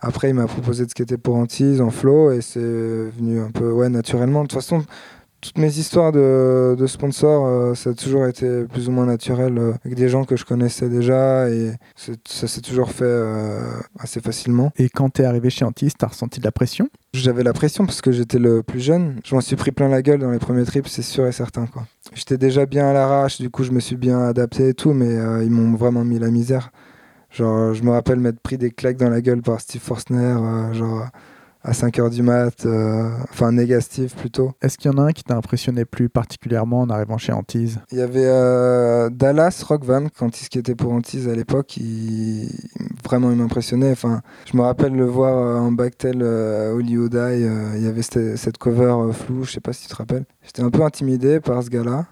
après, 0.00 0.28
il 0.28 0.34
m'a 0.34 0.46
proposé 0.46 0.84
de 0.84 0.90
skater 0.90 1.16
pour 1.16 1.36
Antise 1.36 1.80
en 1.80 1.90
flow 1.90 2.30
et 2.30 2.42
c'est 2.42 2.60
venu 2.60 3.40
un 3.40 3.50
peu 3.50 3.70
ouais, 3.70 3.88
naturellement. 3.88 4.42
De 4.42 4.48
toute 4.48 4.60
façon, 4.60 4.84
toutes 5.44 5.58
mes 5.58 5.78
histoires 5.78 6.10
de, 6.10 6.74
de 6.78 6.86
sponsors, 6.86 7.46
euh, 7.46 7.74
ça 7.74 7.90
a 7.90 7.92
toujours 7.92 8.26
été 8.26 8.64
plus 8.64 8.88
ou 8.88 8.92
moins 8.92 9.04
naturel 9.04 9.58
euh, 9.58 9.72
avec 9.84 9.94
des 9.94 10.08
gens 10.08 10.24
que 10.24 10.36
je 10.36 10.44
connaissais 10.46 10.88
déjà 10.88 11.50
et 11.50 11.72
ça 11.96 12.48
s'est 12.48 12.62
toujours 12.62 12.90
fait 12.90 13.04
euh, 13.04 13.60
assez 13.98 14.20
facilement. 14.20 14.72
Et 14.76 14.88
quand 14.88 15.10
t'es 15.10 15.24
arrivé 15.24 15.50
chez 15.50 15.66
Antis, 15.66 15.92
t'as 15.98 16.06
ressenti 16.06 16.40
de 16.40 16.46
la 16.46 16.52
pression? 16.52 16.88
J'avais 17.12 17.42
la 17.42 17.52
pression 17.52 17.84
parce 17.84 18.00
que 18.00 18.10
j'étais 18.10 18.38
le 18.38 18.62
plus 18.62 18.80
jeune. 18.80 19.20
Je 19.22 19.34
m'en 19.34 19.42
suis 19.42 19.56
pris 19.56 19.70
plein 19.70 19.88
la 19.88 20.00
gueule 20.00 20.20
dans 20.20 20.30
les 20.30 20.38
premiers 20.38 20.64
trips, 20.64 20.88
c'est 20.88 21.02
sûr 21.02 21.26
et 21.26 21.32
certain. 21.32 21.66
quoi. 21.66 21.84
J'étais 22.14 22.38
déjà 22.38 22.64
bien 22.64 22.88
à 22.88 22.94
l'arrache, 22.94 23.38
du 23.38 23.50
coup 23.50 23.64
je 23.64 23.72
me 23.72 23.80
suis 23.80 23.96
bien 23.96 24.20
adapté 24.20 24.70
et 24.70 24.74
tout, 24.74 24.94
mais 24.94 25.12
ils 25.44 25.50
m'ont 25.50 25.76
vraiment 25.76 26.04
mis 26.04 26.18
la 26.18 26.30
misère. 26.30 26.70
Genre, 27.30 27.74
je 27.74 27.82
me 27.82 27.90
rappelle 27.90 28.18
m'être 28.18 28.40
pris 28.40 28.56
des 28.56 28.70
claques 28.70 28.96
dans 28.96 29.10
la 29.10 29.20
gueule 29.20 29.42
par 29.42 29.60
Steve 29.60 29.82
Forstner, 29.82 30.36
genre 30.72 31.08
à 31.64 31.72
5h 31.72 32.10
du 32.10 32.22
mat, 32.22 32.66
euh, 32.66 33.10
enfin 33.30 33.50
négatif 33.52 34.14
plutôt. 34.14 34.52
Est-ce 34.62 34.78
qu'il 34.78 34.90
y 34.90 34.94
en 34.94 34.98
a 34.98 35.06
un 35.06 35.12
qui 35.12 35.24
t'a 35.24 35.34
impressionné 35.34 35.84
plus 35.84 36.08
particulièrement 36.08 36.82
en 36.82 36.90
arrivant 36.90 37.18
chez 37.18 37.32
Antise? 37.32 37.80
Il 37.90 37.98
y 37.98 38.02
avait 38.02 38.26
euh, 38.26 39.08
Dallas 39.10 39.64
Rockvan 39.66 40.08
quand 40.16 40.40
il 40.40 40.44
skatait 40.44 40.74
pour 40.74 40.92
Antise 40.92 41.28
à 41.28 41.34
l'époque, 41.34 41.76
il... 41.78 42.50
vraiment 43.02 43.30
il 43.30 43.38
m'impressionnait. 43.38 43.92
Enfin, 43.92 44.20
je 44.44 44.56
me 44.56 44.62
rappelle 44.62 44.94
le 44.94 45.06
voir 45.06 45.38
euh, 45.38 45.58
en 45.58 45.72
backtail 45.72 46.22
Eye, 47.14 47.44
euh, 47.44 47.72
il 47.76 47.82
y 47.82 47.86
avait 47.86 48.02
cette, 48.02 48.36
cette 48.36 48.58
cover 48.58 48.84
euh, 48.84 49.12
floue, 49.12 49.44
je 49.44 49.52
sais 49.52 49.60
pas 49.60 49.72
si 49.72 49.82
tu 49.82 49.88
te 49.88 49.96
rappelles. 49.96 50.24
J'étais 50.42 50.62
un 50.62 50.70
peu 50.70 50.82
intimidé 50.82 51.40
par 51.40 51.62
ce 51.62 51.70
gars-là. 51.70 52.06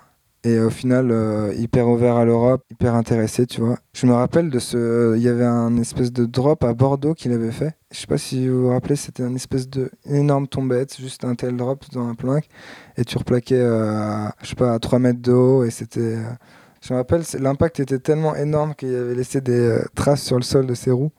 Et 0.44 0.58
au 0.58 0.70
final, 0.70 1.12
euh, 1.12 1.54
hyper 1.54 1.86
ouvert 1.88 2.16
à 2.16 2.24
l'Europe, 2.24 2.64
hyper 2.70 2.94
intéressé, 2.96 3.46
tu 3.46 3.60
vois. 3.60 3.78
Je 3.94 4.06
me 4.06 4.12
rappelle 4.12 4.50
de 4.50 4.58
ce. 4.58 5.14
Il 5.16 5.22
y 5.22 5.28
avait 5.28 5.44
un 5.44 5.76
espèce 5.76 6.12
de 6.12 6.24
drop 6.24 6.64
à 6.64 6.74
Bordeaux 6.74 7.14
qu'il 7.14 7.32
avait 7.32 7.52
fait. 7.52 7.76
Je 7.92 7.98
sais 8.00 8.06
pas 8.08 8.18
si 8.18 8.48
vous 8.48 8.62
vous 8.62 8.68
rappelez, 8.70 8.96
c'était 8.96 9.22
un 9.22 9.34
espèce 9.36 9.68
de 9.68 9.90
énorme 10.04 10.48
tombette, 10.48 10.96
juste 11.00 11.24
un 11.24 11.36
tel 11.36 11.56
drop 11.56 11.84
dans 11.92 12.08
un 12.08 12.16
plank. 12.16 12.48
Et 12.96 13.04
tu 13.04 13.18
replaquais, 13.18 13.54
euh, 13.60 14.26
je 14.42 14.48
sais 14.48 14.54
pas, 14.56 14.72
à 14.74 14.78
3 14.80 14.98
mètres 14.98 15.22
de 15.22 15.32
haut. 15.32 15.64
Et 15.64 15.70
c'était. 15.70 16.00
euh, 16.00 16.22
je 16.82 16.92
me 16.92 16.98
rappelle, 16.98 17.22
l'impact 17.38 17.78
était 17.80 18.00
tellement 18.00 18.34
énorme 18.34 18.74
qu'il 18.74 18.94
avait 18.94 19.14
laissé 19.14 19.40
des 19.40 19.52
euh, 19.52 19.84
traces 19.94 20.22
sur 20.22 20.36
le 20.36 20.42
sol 20.42 20.66
de 20.66 20.74
ses 20.74 20.90
roues. 20.90 21.12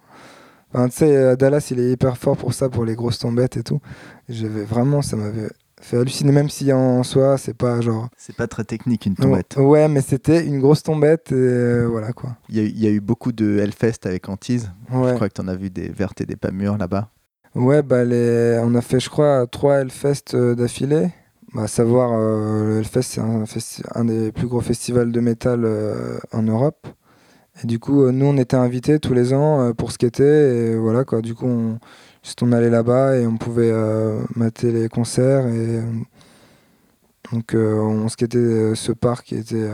Tu 0.73 0.79
sais, 0.91 1.15
euh, 1.15 1.35
Dallas, 1.35 1.67
il 1.71 1.79
est 1.79 1.91
hyper 1.91 2.17
fort 2.17 2.35
pour 2.35 2.53
ça, 2.53 2.67
pour 2.69 2.83
les 2.83 2.95
grosses 2.95 3.19
tombettes 3.19 3.57
et 3.57 3.63
tout. 3.63 3.79
J'avais 4.27 4.63
vraiment, 4.63 5.01
ça 5.03 5.15
m'avait 5.15 5.49
fait 5.83 5.97
halluciner, 5.97 6.31
même 6.31 6.49
si 6.49 6.71
en 6.73 7.03
soi, 7.03 7.37
c'est 7.37 7.53
pas 7.53 7.81
genre. 7.81 8.09
C'est 8.17 8.35
pas 8.35 8.47
très 8.47 8.63
technique 8.63 9.05
une 9.05 9.15
tombette. 9.15 9.55
Ouais, 9.57 9.87
mais 9.87 10.01
c'était 10.01 10.45
une 10.45 10.59
grosse 10.59 10.83
tombette 10.83 11.31
et 11.31 11.35
euh, 11.35 11.87
voilà 11.89 12.13
quoi. 12.13 12.37
Il 12.49 12.55
y, 12.55 12.59
a 12.59 12.63
eu- 12.63 12.67
il 12.69 12.79
y 12.79 12.87
a 12.87 12.89
eu 12.91 12.99
beaucoup 13.01 13.31
de 13.31 13.57
Hellfest 13.59 14.05
avec 14.05 14.29
Antise. 14.29 14.71
Je 14.91 14.97
Ouais, 14.97 15.13
crois 15.15 15.29
que 15.29 15.33
t'en 15.33 15.47
as 15.47 15.55
vu 15.55 15.69
des 15.69 15.89
vertes 15.89 16.21
et 16.21 16.25
des 16.25 16.35
pas 16.35 16.51
mûres 16.51 16.77
là-bas. 16.77 17.09
ouais 17.55 17.81
bah, 17.83 18.03
les... 18.03 18.59
on 18.63 18.73
a 18.75 18.81
fait, 18.81 18.99
je 18.99 19.09
crois, 19.09 19.45
trois 19.47 19.81
Hellfest 19.81 20.33
euh, 20.33 20.55
d'affilée. 20.55 21.09
Bah, 21.53 21.63
à 21.63 21.67
savoir, 21.67 22.11
euh, 22.13 22.69
le 22.69 22.77
Hellfest, 22.79 23.01
c'est 23.03 23.21
un, 23.21 23.43
festi- 23.43 23.83
un 23.93 24.05
des 24.05 24.31
plus 24.31 24.47
gros 24.47 24.61
festivals 24.61 25.11
de 25.11 25.19
métal 25.19 25.61
euh, 25.65 26.17
en 26.31 26.43
Europe. 26.43 26.87
Et 27.63 27.67
du 27.67 27.79
coup, 27.79 28.09
nous, 28.11 28.25
on 28.25 28.37
était 28.37 28.57
invités 28.57 28.99
tous 28.99 29.13
les 29.13 29.33
ans 29.33 29.73
pour 29.73 29.91
skater. 29.91 30.23
Et 30.73 30.75
voilà 30.75 31.03
quoi. 31.05 31.21
Du 31.21 31.35
coup, 31.35 31.47
on, 31.47 31.79
juste 32.23 32.41
on 32.41 32.51
allait 32.51 32.69
là-bas 32.69 33.17
et 33.17 33.27
on 33.27 33.37
pouvait 33.37 33.71
euh, 33.71 34.21
mater 34.35 34.71
les 34.71 34.89
concerts. 34.89 35.47
Et, 35.47 35.77
euh, 35.77 35.81
donc, 37.31 37.53
euh, 37.53 37.75
on 37.79 38.07
skatait 38.09 38.75
ce 38.75 38.91
parc 38.91 39.25
qui 39.27 39.35
était 39.35 39.67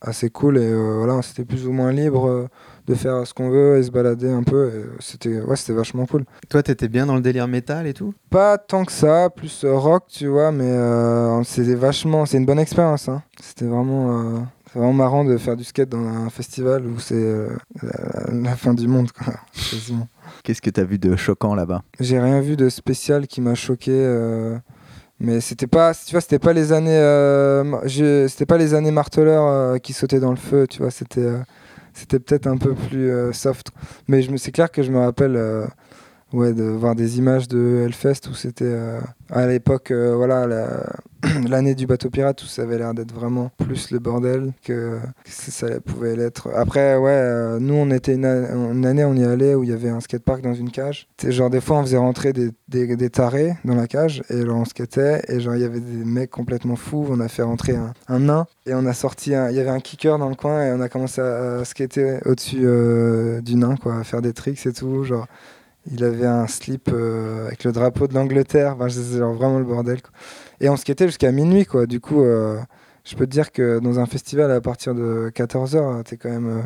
assez 0.00 0.30
cool. 0.30 0.58
Et 0.58 0.74
voilà, 0.74 1.22
c'était 1.22 1.44
plus 1.44 1.66
ou 1.66 1.72
moins 1.72 1.92
libre 1.92 2.48
de 2.86 2.94
faire 2.94 3.26
ce 3.26 3.32
qu'on 3.34 3.48
veut 3.50 3.78
et 3.78 3.82
se 3.82 3.90
balader 3.90 4.30
un 4.30 4.42
peu. 4.42 4.70
C'était 5.00 5.40
ouais, 5.40 5.56
c'était 5.56 5.72
vachement 5.72 6.06
cool. 6.06 6.24
Toi, 6.50 6.62
t'étais 6.62 6.88
bien 6.88 7.06
dans 7.06 7.14
le 7.16 7.22
délire 7.22 7.48
métal 7.48 7.86
et 7.86 7.94
tout? 7.94 8.14
Pas 8.30 8.58
tant 8.58 8.84
que 8.84 8.92
ça, 8.92 9.28
plus 9.30 9.64
rock, 9.64 10.04
tu 10.08 10.26
vois, 10.28 10.52
mais 10.52 10.70
euh, 10.70 11.42
c'était 11.42 11.74
vachement. 11.74 12.26
C'est 12.26 12.36
une 12.36 12.46
bonne 12.46 12.58
expérience. 12.60 13.08
Hein. 13.08 13.22
C'était 13.40 13.64
vraiment. 13.66 14.36
euh, 14.36 14.38
c'est 14.72 14.78
vraiment 14.78 14.92
marrant 14.92 15.24
de 15.24 15.36
faire 15.38 15.56
du 15.56 15.64
skate 15.64 15.88
dans 15.88 16.04
un 16.04 16.28
festival 16.30 16.84
où 16.86 16.98
c'est 16.98 17.14
euh, 17.14 17.48
la, 17.82 18.32
la 18.34 18.56
fin 18.56 18.74
du 18.74 18.88
monde, 18.88 19.10
quoi, 19.12 19.34
quasiment. 19.70 20.08
Qu'est-ce 20.42 20.62
que 20.62 20.70
t'as 20.70 20.84
vu 20.84 20.98
de 20.98 21.16
choquant 21.16 21.54
là-bas 21.54 21.82
J'ai 22.00 22.18
rien 22.20 22.40
vu 22.40 22.56
de 22.56 22.68
spécial 22.68 23.26
qui 23.26 23.40
m'a 23.40 23.54
choqué. 23.54 23.92
euh, 23.92 24.58
mais 25.20 25.40
c'était 25.40 25.66
pas, 25.66 25.94
tu 25.94 26.10
vois, 26.12 26.20
c'était 26.20 26.38
pas 26.40 26.52
les 26.52 26.72
années, 26.72 26.96
euh, 26.96 28.28
c'était 28.28 28.46
pas 28.46 28.58
les 28.58 28.74
années 28.74 28.90
marteleurs 28.90 29.46
euh, 29.46 29.78
qui 29.78 29.92
sautaient 29.92 30.20
dans 30.20 30.30
le 30.32 30.36
feu, 30.36 30.66
tu 30.68 30.82
vois. 30.82 30.90
C'était, 30.90 31.28
c'était 31.92 32.18
peut-être 32.18 32.46
un 32.46 32.56
peu 32.56 32.74
plus 32.74 33.10
soft. 33.32 33.68
Mais 34.08 34.22
je 34.22 34.30
me, 34.30 34.36
c'est 34.36 34.52
clair 34.52 34.70
que 34.70 34.82
je 34.82 34.90
me 34.90 34.98
rappelle, 34.98 35.38
ouais, 36.34 36.52
de 36.52 36.64
voir 36.64 36.94
des 36.94 37.18
images 37.18 37.48
de 37.48 37.84
Hellfest 37.84 38.28
où 38.30 38.34
c'était, 38.34 38.64
euh, 38.64 39.00
à 39.30 39.46
l'époque, 39.46 39.90
euh, 39.90 40.14
voilà, 40.16 40.46
la- 40.46 40.92
l'année 41.48 41.74
du 41.74 41.86
bateau 41.86 42.10
pirate 42.10 42.42
où 42.42 42.46
ça 42.46 42.62
avait 42.62 42.76
l'air 42.76 42.92
d'être 42.92 43.14
vraiment 43.14 43.50
plus 43.58 43.90
le 43.92 43.98
bordel 43.98 44.52
que, 44.62 44.98
ça 45.26 45.80
pouvait 45.80 46.16
l'être. 46.16 46.50
Après, 46.54 46.96
ouais, 46.96 47.10
euh, 47.10 47.58
nous 47.60 47.74
on 47.74 47.90
était 47.90 48.14
une, 48.14 48.24
année, 48.26 49.04
on 49.04 49.14
y 49.14 49.24
allait 49.24 49.54
où 49.54 49.62
il 49.62 49.70
y 49.70 49.72
avait 49.72 49.88
un 49.88 50.00
skatepark 50.00 50.42
dans 50.42 50.54
une 50.54 50.70
cage. 50.70 51.08
Genre 51.26 51.48
des 51.48 51.60
fois 51.60 51.78
on 51.78 51.82
faisait 51.82 51.96
rentrer 51.96 52.32
des, 52.32 52.50
des, 52.68 52.96
des 52.96 53.10
tarés 53.10 53.54
dans 53.64 53.74
la 53.74 53.86
cage 53.86 54.22
et 54.28 54.44
genre 54.44 54.58
on 54.58 54.64
skatait 54.64 55.22
et 55.28 55.40
genre 55.40 55.54
il 55.54 55.62
y 55.62 55.64
avait 55.64 55.80
des 55.80 56.04
mecs 56.04 56.30
complètement 56.30 56.76
fous. 56.76 57.06
On 57.08 57.20
a 57.20 57.28
fait 57.28 57.42
rentrer 57.42 57.76
un, 57.76 57.94
un 58.08 58.18
nain 58.18 58.46
et 58.66 58.74
on 58.74 58.84
a 58.84 58.92
sorti, 58.92 59.30
il 59.30 59.54
y 59.56 59.60
avait 59.60 59.70
un 59.70 59.80
kicker 59.80 60.18
dans 60.18 60.28
le 60.28 60.34
coin 60.34 60.66
et 60.66 60.72
on 60.72 60.80
a 60.80 60.88
commencé 60.88 61.20
à, 61.20 61.64
skater 61.64 62.18
au-dessus 62.26 62.66
du 63.42 63.54
nain, 63.54 63.76
quoi, 63.76 63.96
à 63.96 64.04
faire 64.04 64.20
des 64.20 64.32
tricks 64.32 64.66
et 64.66 64.72
tout. 64.72 65.04
Genre 65.04 65.26
il 65.90 66.02
avait 66.04 66.26
un 66.26 66.46
slip 66.46 66.88
euh, 66.92 67.46
avec 67.46 67.64
le 67.64 67.72
drapeau 67.72 68.06
de 68.06 68.14
l'Angleterre. 68.14 68.74
Enfin, 68.76 68.88
c'est 68.88 69.18
genre 69.18 69.34
vraiment 69.34 69.58
le 69.58 69.64
bordel. 69.64 70.00
quoi. 70.02 70.10
Et 70.60 70.68
on 70.68 70.76
skatait 70.76 71.06
jusqu'à 71.06 71.30
minuit, 71.32 71.66
quoi. 71.66 71.86
Du 71.86 72.00
coup, 72.00 72.22
euh, 72.22 72.58
je 73.04 73.14
peux 73.16 73.26
te 73.26 73.30
dire 73.32 73.52
que 73.52 73.78
dans 73.80 73.98
un 73.98 74.06
festival, 74.06 74.50
à 74.50 74.60
partir 74.60 74.94
de 74.94 75.30
14h, 75.34 76.02
t'es 76.04 76.16
quand 76.16 76.30
même 76.30 76.48
euh, 76.48 76.62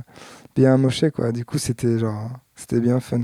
bien 0.55 0.75
amoché, 0.75 1.11
quoi. 1.11 1.33
Du 1.33 1.45
coup, 1.45 1.59
c'était 1.59 1.99
genre... 1.99 2.31
C'était 2.55 2.81
bien 2.81 2.99
fun. 2.99 3.21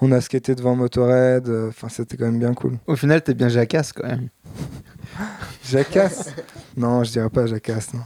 On 0.00 0.10
a 0.10 0.20
skaté 0.20 0.56
devant 0.56 0.74
Motorhead. 0.74 1.48
euh, 1.48 1.68
Enfin, 1.68 1.88
c'était 1.88 2.16
quand 2.16 2.24
même 2.24 2.40
bien 2.40 2.52
cool. 2.52 2.78
Au 2.88 2.96
final, 2.96 3.22
t'es 3.22 3.32
bien 3.34 3.48
jacasse 3.48 3.92
quand 3.92 4.06
même. 4.08 4.28
Jacasse? 5.64 6.30
Non, 6.76 7.04
je 7.04 7.12
dirais 7.12 7.30
pas 7.30 7.46
jacasse, 7.46 7.94
non. 7.94 8.00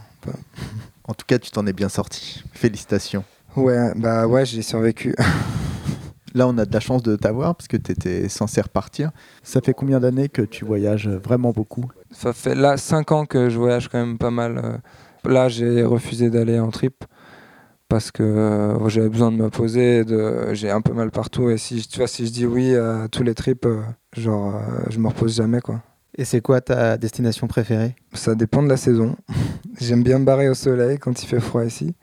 En 1.07 1.13
tout 1.13 1.25
cas, 1.25 1.39
tu 1.39 1.49
t'en 1.51 1.65
es 1.65 1.73
bien 1.73 1.89
sorti. 1.89 2.43
Félicitations. 2.53 3.23
Ouais, 3.55 3.91
bah 3.95 4.27
ouais, 4.27 4.45
j'ai 4.45 4.61
survécu. 4.61 5.15
Là, 6.33 6.47
on 6.47 6.57
a 6.57 6.65
de 6.65 6.73
la 6.73 6.79
chance 6.79 7.03
de 7.03 7.15
t'avoir 7.15 7.55
parce 7.55 7.67
que 7.67 7.77
t'étais 7.77 8.29
censé 8.29 8.61
repartir. 8.61 9.11
Ça 9.43 9.61
fait 9.61 9.73
combien 9.73 9.99
d'années 9.99 10.29
que 10.29 10.41
tu 10.41 10.65
voyages 10.65 11.07
vraiment 11.07 11.51
beaucoup? 11.51 11.85
Ça 12.11 12.33
fait 12.33 12.55
là 12.55 12.77
5 12.77 13.11
ans 13.11 13.25
que 13.25 13.49
je 13.49 13.57
voyage 13.57 13.87
quand 13.89 13.97
même 13.99 14.17
pas 14.17 14.31
mal. 14.31 14.57
euh. 14.63 14.77
Là, 15.31 15.49
j'ai 15.49 15.83
refusé 15.83 16.29
d'aller 16.29 16.59
en 16.59 16.69
trip 16.69 17.03
parce 17.89 18.11
que 18.11 18.23
euh, 18.23 18.89
j'avais 18.89 19.09
besoin 19.09 19.31
de 19.31 19.37
me 19.37 19.49
poser. 19.49 20.03
De... 20.05 20.49
J'ai 20.53 20.69
un 20.69 20.81
peu 20.81 20.93
mal 20.93 21.11
partout. 21.11 21.49
Et 21.49 21.57
si, 21.57 21.79
je- 21.79 21.87
tu 21.87 21.97
vois, 21.99 22.07
si 22.07 22.25
je 22.27 22.31
dis 22.31 22.45
oui 22.45 22.75
à 22.75 23.07
tous 23.09 23.23
les 23.23 23.33
trips, 23.33 23.65
euh, 23.65 23.81
genre, 24.15 24.55
euh, 24.55 24.59
je 24.89 24.99
me 24.99 25.07
repose 25.07 25.35
jamais, 25.35 25.61
quoi. 25.61 25.81
Et 26.17 26.25
c'est 26.25 26.41
quoi 26.41 26.61
ta 26.61 26.97
destination 26.97 27.47
préférée? 27.47 27.95
Ça 28.13 28.35
dépend 28.35 28.63
de 28.63 28.69
la 28.69 28.77
saison. 28.77 29.15
J'aime 29.79 30.03
bien 30.03 30.19
me 30.19 30.25
barrer 30.25 30.49
au 30.49 30.53
soleil 30.55 30.97
quand 30.97 31.21
il 31.23 31.27
fait 31.27 31.39
froid 31.39 31.63
ici. 31.63 31.93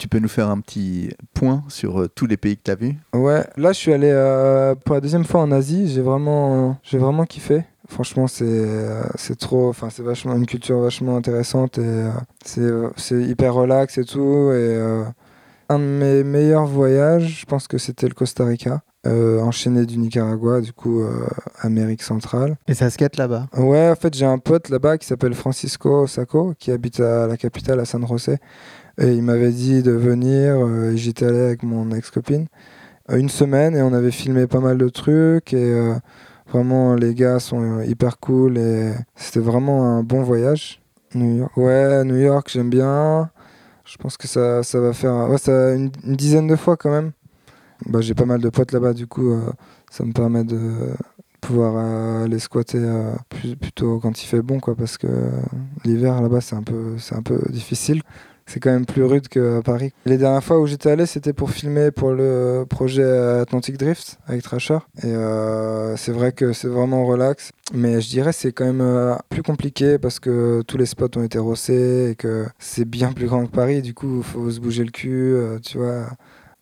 Tu 0.00 0.08
peux 0.08 0.18
nous 0.18 0.28
faire 0.28 0.48
un 0.48 0.60
petit 0.60 1.10
point 1.34 1.62
sur 1.68 2.00
euh, 2.00 2.08
tous 2.08 2.26
les 2.26 2.38
pays 2.38 2.56
que 2.56 2.62
t'as 2.64 2.74
vus? 2.74 2.94
Ouais, 3.12 3.46
là, 3.58 3.72
je 3.72 3.78
suis 3.78 3.92
allé 3.92 4.08
euh, 4.10 4.74
pour 4.74 4.94
la 4.94 5.02
deuxième 5.02 5.26
fois 5.26 5.42
en 5.42 5.52
Asie. 5.52 5.88
J'ai 5.88 6.00
vraiment, 6.00 6.78
j'ai 6.82 6.96
vraiment 6.96 7.26
kiffé. 7.26 7.64
Franchement, 7.86 8.26
c'est 8.26 8.46
euh, 8.46 9.02
c'est 9.16 9.38
trop. 9.38 9.68
Enfin, 9.68 9.88
c'est 9.90 10.02
vachement 10.02 10.34
une 10.34 10.46
culture 10.46 10.80
vachement 10.80 11.18
intéressante 11.18 11.76
et 11.76 12.06
c'est 12.42 12.62
euh, 12.62 12.88
c'est 12.96 13.20
hyper 13.20 13.52
relax 13.52 13.98
et 13.98 14.04
tout. 14.04 14.20
Et 14.52 14.74
euh, 14.74 15.04
un 15.68 15.78
de 15.78 15.84
mes 15.84 16.24
meilleurs 16.24 16.64
voyages, 16.64 17.40
je 17.40 17.44
pense 17.44 17.68
que 17.68 17.76
c'était 17.76 18.08
le 18.08 18.14
Costa 18.14 18.46
Rica, 18.46 18.80
euh, 19.06 19.40
enchaîné 19.40 19.84
du 19.84 19.98
Nicaragua, 19.98 20.62
du 20.62 20.72
coup 20.72 21.02
euh, 21.02 21.26
Amérique 21.60 22.02
centrale. 22.02 22.56
Et 22.68 22.74
ça 22.74 22.88
skate 22.88 23.18
là-bas? 23.18 23.48
Ouais, 23.54 23.90
en 23.90 23.96
fait, 23.96 24.14
j'ai 24.16 24.24
un 24.24 24.38
pote 24.38 24.70
là-bas 24.70 24.96
qui 24.96 25.06
s'appelle 25.06 25.34
Francisco 25.34 26.06
Sacco, 26.06 26.54
qui 26.58 26.72
habite 26.72 27.00
à 27.00 27.26
la 27.26 27.36
capitale, 27.36 27.80
à 27.80 27.84
San 27.84 28.06
José. 28.06 28.38
Et 28.98 29.12
il 29.12 29.22
m'avait 29.22 29.52
dit 29.52 29.82
de 29.82 29.92
venir, 29.92 30.56
euh, 30.56 30.92
j'étais 30.94 31.26
allé 31.26 31.40
avec 31.40 31.62
mon 31.62 31.90
ex-copine. 31.92 32.46
Euh, 33.10 33.16
une 33.16 33.28
semaine, 33.28 33.76
et 33.76 33.82
on 33.82 33.92
avait 33.92 34.10
filmé 34.10 34.46
pas 34.46 34.60
mal 34.60 34.78
de 34.78 34.88
trucs. 34.88 35.52
Et 35.52 35.72
euh, 35.72 35.94
vraiment, 36.48 36.94
les 36.94 37.14
gars 37.14 37.38
sont 37.38 37.80
hyper 37.82 38.18
cool. 38.18 38.58
Et 38.58 38.92
c'était 39.16 39.40
vraiment 39.40 39.84
un 39.84 40.02
bon 40.02 40.22
voyage. 40.22 40.80
New 41.14 41.38
York. 41.38 41.56
Ouais, 41.56 42.04
New 42.04 42.16
York, 42.16 42.48
j'aime 42.52 42.70
bien. 42.70 43.30
Je 43.84 43.96
pense 43.96 44.16
que 44.16 44.28
ça, 44.28 44.62
ça 44.62 44.80
va 44.80 44.92
faire 44.92 45.28
ça, 45.38 45.74
une, 45.74 45.90
dizaine 46.04 46.46
de 46.46 46.56
fois 46.56 46.76
quand 46.76 46.90
même. 46.90 47.12
Bah, 47.86 48.00
j'ai 48.00 48.14
pas 48.14 48.26
mal 48.26 48.40
de 48.40 48.48
potes 48.50 48.72
là-bas, 48.72 48.92
du 48.92 49.06
coup, 49.06 49.30
euh, 49.32 49.50
ça 49.90 50.04
me 50.04 50.12
permet 50.12 50.44
de 50.44 50.94
pouvoir 51.40 51.74
euh, 51.76 52.24
aller 52.24 52.38
squatter 52.38 52.78
plutôt 53.30 53.98
quand 53.98 54.22
il 54.22 54.26
fait 54.26 54.42
bon 54.42 54.60
quoi 54.60 54.74
parce 54.76 54.98
que 54.98 55.08
l'hiver 55.86 56.20
là-bas 56.20 56.42
c'est 56.42 56.54
un 56.54 56.62
c'est 56.98 57.14
un 57.14 57.22
peu 57.22 57.40
difficile 57.48 58.02
c'est 58.50 58.58
quand 58.58 58.72
même 58.72 58.86
plus 58.86 59.04
rude 59.04 59.28
qu'à 59.28 59.62
Paris. 59.62 59.92
Les 60.06 60.18
dernières 60.18 60.42
fois 60.42 60.58
où 60.58 60.66
j'étais 60.66 60.90
allé, 60.90 61.06
c'était 61.06 61.32
pour 61.32 61.50
filmer 61.52 61.92
pour 61.92 62.10
le 62.10 62.64
projet 62.68 63.04
Atlantic 63.04 63.78
Drift 63.78 64.18
avec 64.26 64.42
Trasher. 64.42 64.78
Et 65.04 65.06
euh, 65.06 65.96
c'est 65.96 66.10
vrai 66.10 66.32
que 66.32 66.52
c'est 66.52 66.66
vraiment 66.66 67.06
relax. 67.06 67.52
Mais 67.72 68.00
je 68.00 68.08
dirais 68.08 68.32
c'est 68.32 68.50
quand 68.50 68.64
même 68.64 68.80
euh, 68.80 69.14
plus 69.28 69.44
compliqué 69.44 69.98
parce 69.98 70.18
que 70.18 70.62
tous 70.66 70.76
les 70.76 70.86
spots 70.86 71.16
ont 71.16 71.22
été 71.22 71.38
rossés 71.38 72.10
et 72.10 72.14
que 72.16 72.46
c'est 72.58 72.84
bien 72.84 73.12
plus 73.12 73.26
grand 73.26 73.46
que 73.46 73.52
Paris. 73.52 73.82
Du 73.82 73.94
coup, 73.94 74.18
il 74.18 74.24
faut 74.24 74.50
se 74.50 74.58
bouger 74.58 74.82
le 74.82 74.90
cul, 74.90 75.32
euh, 75.34 75.60
tu 75.60 75.78
vois. 75.78 76.06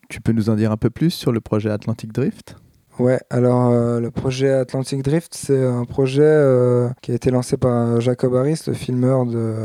Tu 0.09 0.21
peux 0.21 0.31
nous 0.31 0.49
en 0.49 0.55
dire 0.55 0.71
un 0.71 0.77
peu 0.77 0.91
plus 0.91 1.09
sur 1.09 1.31
le 1.31 1.41
projet 1.41 1.71
Atlantic 1.71 2.11
Drift? 2.11 2.55
Ouais, 2.99 3.17
alors 3.29 3.69
euh, 3.69 4.01
le 4.01 4.11
projet 4.11 4.49
Atlantic 4.49 5.03
Drift, 5.03 5.33
c'est 5.33 5.65
un 5.65 5.85
projet 5.85 6.21
euh, 6.21 6.89
qui 7.01 7.11
a 7.11 7.15
été 7.15 7.31
lancé 7.31 7.55
par 7.55 8.01
Jacob 8.01 8.35
Harris, 8.35 8.59
le 8.67 8.73
filmeur 8.73 9.25
de 9.25 9.55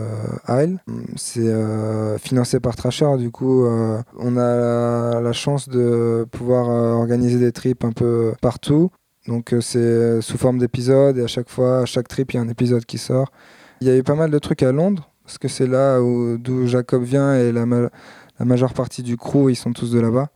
euh. 0.48 0.76
C'est 1.16 1.40
euh, 1.40 2.16
financé 2.18 2.60
par 2.60 2.76
Trasher, 2.76 3.16
du 3.18 3.32
coup, 3.32 3.64
euh, 3.66 4.00
on 4.20 4.36
a 4.36 5.20
la, 5.20 5.32
chance 5.32 5.68
de 5.68 6.24
pouvoir 6.30 6.70
euh, 6.70 6.92
organiser 6.92 7.40
des 7.40 7.50
trips 7.50 7.84
un 7.84 7.90
peu 7.90 8.34
partout. 8.40 8.90
Donc 9.26 9.52
euh, 9.52 9.60
c'est 9.60 10.20
sous 10.20 10.38
forme 10.38 10.58
d'épisodes 10.58 11.18
et 11.18 11.24
à 11.24 11.26
chaque 11.26 11.48
fois, 11.48 11.80
à 11.80 11.86
chaque 11.86 12.06
trip, 12.06 12.32
il 12.32 12.36
y 12.36 12.38
a 12.38 12.42
un 12.42 12.48
épisode 12.48 12.84
qui 12.84 12.98
sort. 12.98 13.32
Il 13.80 13.88
y 13.88 13.90
a 13.90 13.96
eu 13.96 14.04
pas 14.04 14.14
mal 14.14 14.30
de 14.30 14.38
trucs 14.38 14.62
à 14.62 14.70
Londres, 14.70 15.10
parce 15.24 15.38
que 15.38 15.48
c'est 15.48 15.66
là 15.66 16.00
où- 16.00 16.38
d'où 16.38 16.68
Jacob 16.68 17.02
vient 17.02 17.34
et 17.34 17.50
la 17.50 17.66
majeure 18.44 18.74
partie 18.74 19.02
du 19.02 19.16
crew, 19.16 19.50
ils 19.50 19.56
sont 19.56 19.72
tous 19.72 19.90
de 19.90 19.98
là-bas. 19.98 20.28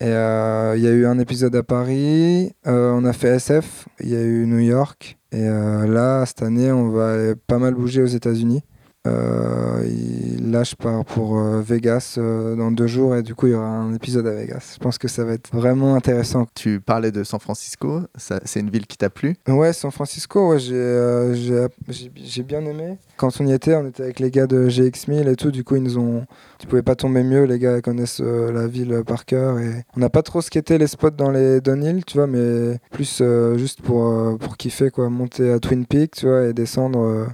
Et 0.00 0.06
euh, 0.06 0.76
il 0.76 0.84
y 0.84 0.86
a 0.86 0.92
eu 0.92 1.06
un 1.06 1.18
épisode 1.18 1.56
à 1.56 1.64
Paris, 1.64 2.52
euh, 2.68 2.92
on 2.92 3.04
a 3.04 3.12
fait 3.12 3.30
SF, 3.30 3.88
il 3.98 4.10
y 4.10 4.16
a 4.16 4.22
eu 4.22 4.46
New 4.46 4.60
York. 4.60 5.18
Et 5.32 5.42
euh, 5.42 5.88
là, 5.88 6.24
cette 6.24 6.42
année, 6.42 6.70
on 6.70 6.88
va 6.90 7.34
pas 7.48 7.58
mal 7.58 7.74
bouger 7.74 8.02
aux 8.02 8.06
États-Unis. 8.06 8.62
Euh, 9.12 9.84
il- 9.86 10.50
là, 10.50 10.62
je 10.64 10.74
pars 10.74 11.04
pour 11.04 11.38
euh, 11.38 11.60
Vegas 11.60 12.14
euh, 12.18 12.54
dans 12.56 12.70
deux 12.70 12.86
jours 12.86 13.16
et 13.16 13.22
du 13.22 13.34
coup, 13.34 13.46
il 13.46 13.52
y 13.52 13.54
aura 13.54 13.66
un 13.66 13.92
épisode 13.94 14.26
à 14.26 14.32
Vegas. 14.34 14.72
Je 14.74 14.78
pense 14.78 14.98
que 14.98 15.08
ça 15.08 15.24
va 15.24 15.32
être 15.32 15.50
vraiment 15.52 15.94
intéressant. 15.94 16.46
Tu 16.54 16.80
parlais 16.80 17.10
de 17.10 17.24
San 17.24 17.40
Francisco, 17.40 18.02
c'est 18.16 18.60
une 18.60 18.70
ville 18.70 18.86
qui 18.86 18.96
t'a 18.96 19.10
plu? 19.10 19.36
Ouais, 19.48 19.72
San 19.72 19.90
Francisco, 19.90 20.50
ouais, 20.50 20.58
j'ai 20.58 22.42
bien 22.42 22.64
aimé. 22.64 22.98
Quand 23.16 23.40
on 23.40 23.46
y 23.46 23.52
était, 23.52 23.74
on 23.74 23.86
était 23.86 24.02
avec 24.04 24.20
les 24.20 24.30
gars 24.30 24.46
de 24.46 24.68
GX1000 24.68 25.28
et 25.28 25.36
tout. 25.36 25.50
Du 25.50 25.64
coup, 25.64 25.76
ils 25.76 25.82
nous 25.82 25.98
ont. 25.98 26.26
Tu 26.58 26.66
pouvais 26.66 26.82
pas 26.82 26.94
tomber 26.94 27.22
mieux. 27.22 27.44
Les 27.44 27.58
gars 27.58 27.80
connaissent 27.80 28.20
la 28.20 28.66
ville 28.66 29.02
par 29.06 29.24
cœur. 29.24 29.58
Et 29.58 29.84
on 29.96 30.00
n'a 30.00 30.10
pas 30.10 30.22
trop 30.22 30.40
skaté 30.40 30.78
les 30.78 30.86
spots 30.86 31.10
dans 31.10 31.30
les 31.30 31.60
downhill, 31.60 32.04
tu 32.04 32.16
vois, 32.18 32.26
mais 32.26 32.78
plus 32.92 33.18
euh, 33.20 33.56
juste 33.58 33.82
pour, 33.82 34.06
euh, 34.08 34.36
pour 34.36 34.56
kiffer, 34.56 34.90
quoi. 34.90 35.08
Monter 35.10 35.52
à 35.52 35.58
Twin 35.58 35.84
Peaks, 35.86 36.12
tu 36.16 36.26
vois, 36.26 36.46
et 36.46 36.52
descendre. 36.52 37.00
euh, 37.00 37.26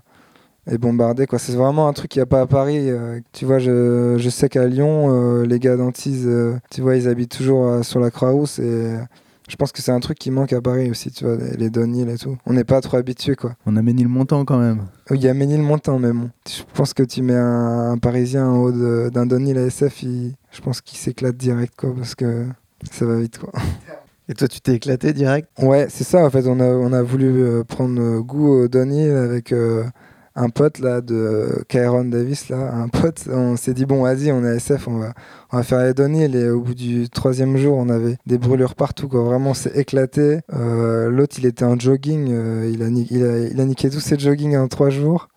et 0.70 0.79
bombarder 0.79 1.27
quoi 1.27 1.38
c'est 1.38 1.53
vraiment 1.55 1.88
un 1.88 1.92
truc 1.92 2.11
qu'il 2.11 2.20
n'y 2.20 2.24
a 2.24 2.27
pas 2.27 2.40
à 2.40 2.46
Paris 2.46 2.90
euh, 2.90 3.20
tu 3.33 3.44
vois 3.44 3.59
je, 3.59 4.16
je 4.18 4.29
sais 4.31 4.48
qu'à 4.48 4.66
Lyon 4.66 5.09
euh, 5.11 5.44
les 5.46 5.59
gars 5.59 5.77
d'Antise 5.77 6.24
euh, 6.27 6.55
tu 6.70 6.81
vois 6.81 6.96
ils 6.96 7.07
habitent 7.09 7.37
toujours 7.37 7.66
euh, 7.66 7.83
sur 7.83 8.00
la 8.00 8.11
Croix-Rousse 8.11 8.59
et 8.61 8.94
je 9.46 9.57
pense 9.57 9.72
que 9.72 9.83
c'est 9.83 9.92
un 9.92 10.00
truc 10.00 10.18
qui 10.18 10.31
manque 10.31 10.55
à 10.55 10.62
Paris 10.62 10.90
aussi, 10.90 11.11
tu 11.11 11.27
vois, 11.27 11.37
les, 11.37 11.50
les 11.59 11.68
downhill 11.68 12.09
et 12.09 12.16
tout. 12.16 12.38
On 12.46 12.55
n'est 12.55 12.64
pas 12.64 12.81
trop 12.81 12.96
habitué, 12.96 13.37
quoi. 13.37 13.53
On 13.66 13.77
a 13.77 13.83
Ménilmontant 13.83 14.46
quand 14.46 14.57
même. 14.59 14.87
Il 15.11 15.22
y 15.22 15.29
a 15.29 15.35
Ménilmontant, 15.35 15.98
mais 15.98 16.14
bon. 16.14 16.31
Je 16.48 16.62
pense 16.72 16.94
que 16.94 17.03
tu 17.03 17.20
mets 17.20 17.35
un, 17.37 17.90
un 17.92 17.98
Parisien 17.98 18.48
en 18.48 18.57
haut 18.62 18.72
de- 18.72 19.11
d'un 19.12 19.27
downhill 19.27 19.59
à 19.59 19.66
SF, 19.66 20.03
il- 20.05 20.35
je 20.50 20.62
pense 20.62 20.81
qu'il 20.81 20.96
s'éclate 20.96 21.37
direct, 21.37 21.74
quoi, 21.77 21.92
parce 21.94 22.14
que 22.14 22.46
ça 22.90 23.05
va 23.05 23.18
vite, 23.20 23.37
quoi. 23.38 23.53
Et 24.31 24.33
toi, 24.33 24.48
tu 24.48 24.62
t'es 24.62 24.77
éclaté 24.77 25.12
direct? 25.12 25.46
Ouais, 25.61 25.88
c'est 25.90 26.05
ça, 26.05 26.24
en 26.24 26.31
fait. 26.31 26.46
On 26.46 26.59
a, 26.59 26.64
on 26.64 26.94
a 26.94 27.03
voulu 27.03 27.27
euh, 27.42 27.64
prendre 27.64 28.20
goût 28.20 28.48
au 28.48 28.68
downhill 28.68 29.11
avec 29.11 29.53
euh, 29.53 29.85
un 30.37 30.49
pote, 30.49 30.81
là, 30.81 31.01
de 31.01 31.64
Kyron 31.68 32.07
Davis, 32.07 32.49
là, 32.49 32.75
un 32.75 32.88
pote. 32.88 33.29
On 33.31 33.57
s'est 33.57 33.75
dit, 33.75 33.87
bon, 33.87 34.03
vas-y, 34.03 34.33
on 34.33 34.44
est 34.44 34.57
SF, 34.57 34.88
on 34.88 34.99
va, 34.99 35.12
on 35.53 35.57
va 35.59 35.62
faire 35.62 35.85
les 35.85 35.94
downhill. 35.94 36.35
Et 36.35 36.49
au 36.51 36.61
bout 36.61 36.75
du 36.75 37.09
troisième 37.09 37.57
jour, 37.57 37.77
on 37.77 37.88
avait 37.88 38.16
des 38.27 38.38
brûlures 38.38 38.75
partout, 38.75 39.09
quoi. 39.09 39.23
Vraiment, 39.23 39.51
on 39.51 39.55
s'est 39.55 39.73
éclaté. 39.77 40.40
Euh, 40.53 41.09
L'autre, 41.09 41.37
il 41.38 41.47
était 41.47 41.64
en 41.64 41.79
jogging. 41.79 42.29
euh, 42.33 42.70
il, 42.73 42.83
a, 42.83 42.88
il, 42.88 43.25
a, 43.25 43.38
il 43.47 43.61
a 43.61 43.64
niqué 43.64 43.90
tous 43.90 44.01
ses 44.01 44.18
joggings 44.18 44.57
en 44.57 44.66
trois 44.68 44.90
jours. 44.90 45.29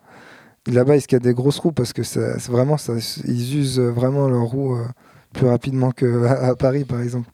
Là-bas, 0.65 0.95
il 0.97 1.01
se 1.01 1.15
a 1.15 1.19
des 1.19 1.33
grosses 1.33 1.59
roues 1.59 1.71
parce 1.71 1.93
que 1.93 2.03
c'est 2.03 2.37
vraiment 2.49 2.77
ça. 2.77 2.93
Ils 3.25 3.57
usent 3.57 3.79
vraiment 3.79 4.27
leurs 4.27 4.43
roues 4.43 4.75
euh, 4.75 4.85
plus 5.33 5.47
rapidement 5.47 5.91
qu'à 5.91 6.05
à 6.49 6.55
Paris, 6.55 6.85
par 6.85 7.01
exemple. 7.01 7.29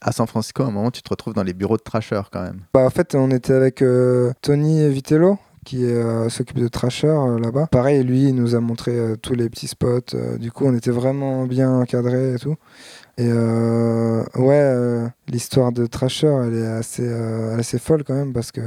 À 0.00 0.12
San 0.12 0.26
Francisco, 0.26 0.62
à 0.62 0.66
un 0.66 0.70
moment, 0.70 0.90
tu 0.90 1.02
te 1.02 1.08
retrouves 1.08 1.34
dans 1.34 1.42
les 1.42 1.54
bureaux 1.54 1.76
de 1.76 1.82
Trasher 1.82 2.20
quand 2.32 2.42
même. 2.42 2.60
Bah, 2.74 2.80
en 2.80 2.90
fait, 2.90 3.14
on 3.14 3.30
était 3.30 3.52
avec 3.54 3.80
euh, 3.80 4.32
Tony 4.42 4.88
Vitello 4.90 5.38
qui 5.64 5.84
euh, 5.84 6.28
s'occupe 6.28 6.58
de 6.58 6.68
Trasher 6.68 7.08
euh, 7.08 7.38
là-bas. 7.38 7.68
Pareil, 7.70 8.04
lui, 8.04 8.28
il 8.28 8.34
nous 8.34 8.54
a 8.54 8.60
montré 8.60 8.92
euh, 8.92 9.16
tous 9.16 9.34
les 9.34 9.48
petits 9.48 9.68
spots. 9.68 10.16
du 10.38 10.52
coup, 10.52 10.66
on 10.66 10.74
était 10.74 10.90
vraiment 10.90 11.46
bien 11.46 11.70
encadrés 11.70 12.34
et 12.34 12.38
tout. 12.38 12.56
Et 13.16 13.28
euh, 13.28 14.24
ouais, 14.34 14.58
euh, 14.58 15.06
l'histoire 15.28 15.70
de 15.70 15.86
Trasher, 15.86 16.34
elle 16.46 16.54
est 16.54 16.66
assez, 16.66 17.06
euh, 17.06 17.56
assez 17.56 17.78
folle 17.78 18.02
quand 18.02 18.14
même 18.14 18.32
parce 18.32 18.50
que 18.50 18.60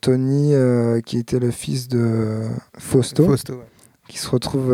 Tony, 0.00 0.52
qui 1.04 1.18
était 1.18 1.40
le 1.40 1.50
fils 1.50 1.88
de 1.88 2.42
Fausto, 2.78 3.24
Fausto, 3.24 3.54
ouais. 3.54 3.66
qui 4.08 4.18
se 4.18 4.30
retrouve 4.30 4.72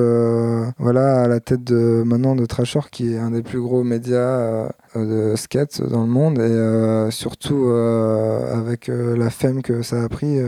voilà 0.79 1.23
à 1.23 1.29
la 1.29 1.41
tête 1.41 1.65
de 1.65 2.03
maintenant 2.05 2.37
de 2.37 2.45
Trasher 2.45 2.81
qui 2.91 3.15
est 3.15 3.19
un 3.19 3.31
des 3.31 3.43
plus 3.43 3.63
gros 3.63 3.83
médias 3.83 4.69
de 4.95 5.35
skate 5.37 5.81
dans 5.81 6.03
le 6.03 6.09
monde 6.09 6.39
et 6.39 7.11
surtout 7.11 7.69
avec 7.69 8.89
la 8.89 9.31
femme 9.31 9.63
que 9.63 9.81
ça 9.81 10.03
a 10.03 10.09
pris 10.11 10.39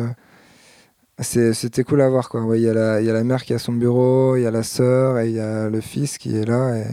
c'était 1.22 1.84
cool 1.84 2.02
à 2.02 2.08
voir 2.08 2.28
quoi 2.28 2.42
Ouais, 2.44 2.60
il 2.60 2.64
y 2.64 2.68
a 2.68 2.74
la 2.74 3.00
il 3.00 3.06
y 3.06 3.10
a 3.10 3.12
la 3.12 3.24
mère 3.24 3.42
qui 3.44 3.54
a 3.54 3.58
son 3.58 3.72
bureau 3.72 4.36
il 4.36 4.42
y 4.42 4.46
a 4.46 4.50
la 4.50 4.62
sœur 4.62 5.18
et 5.18 5.28
il 5.30 5.34
y 5.36 5.40
a 5.40 5.70
le 5.70 5.80
fils 5.80 6.18
qui 6.18 6.36
est 6.36 6.44
là 6.44 6.76
et 6.76 6.84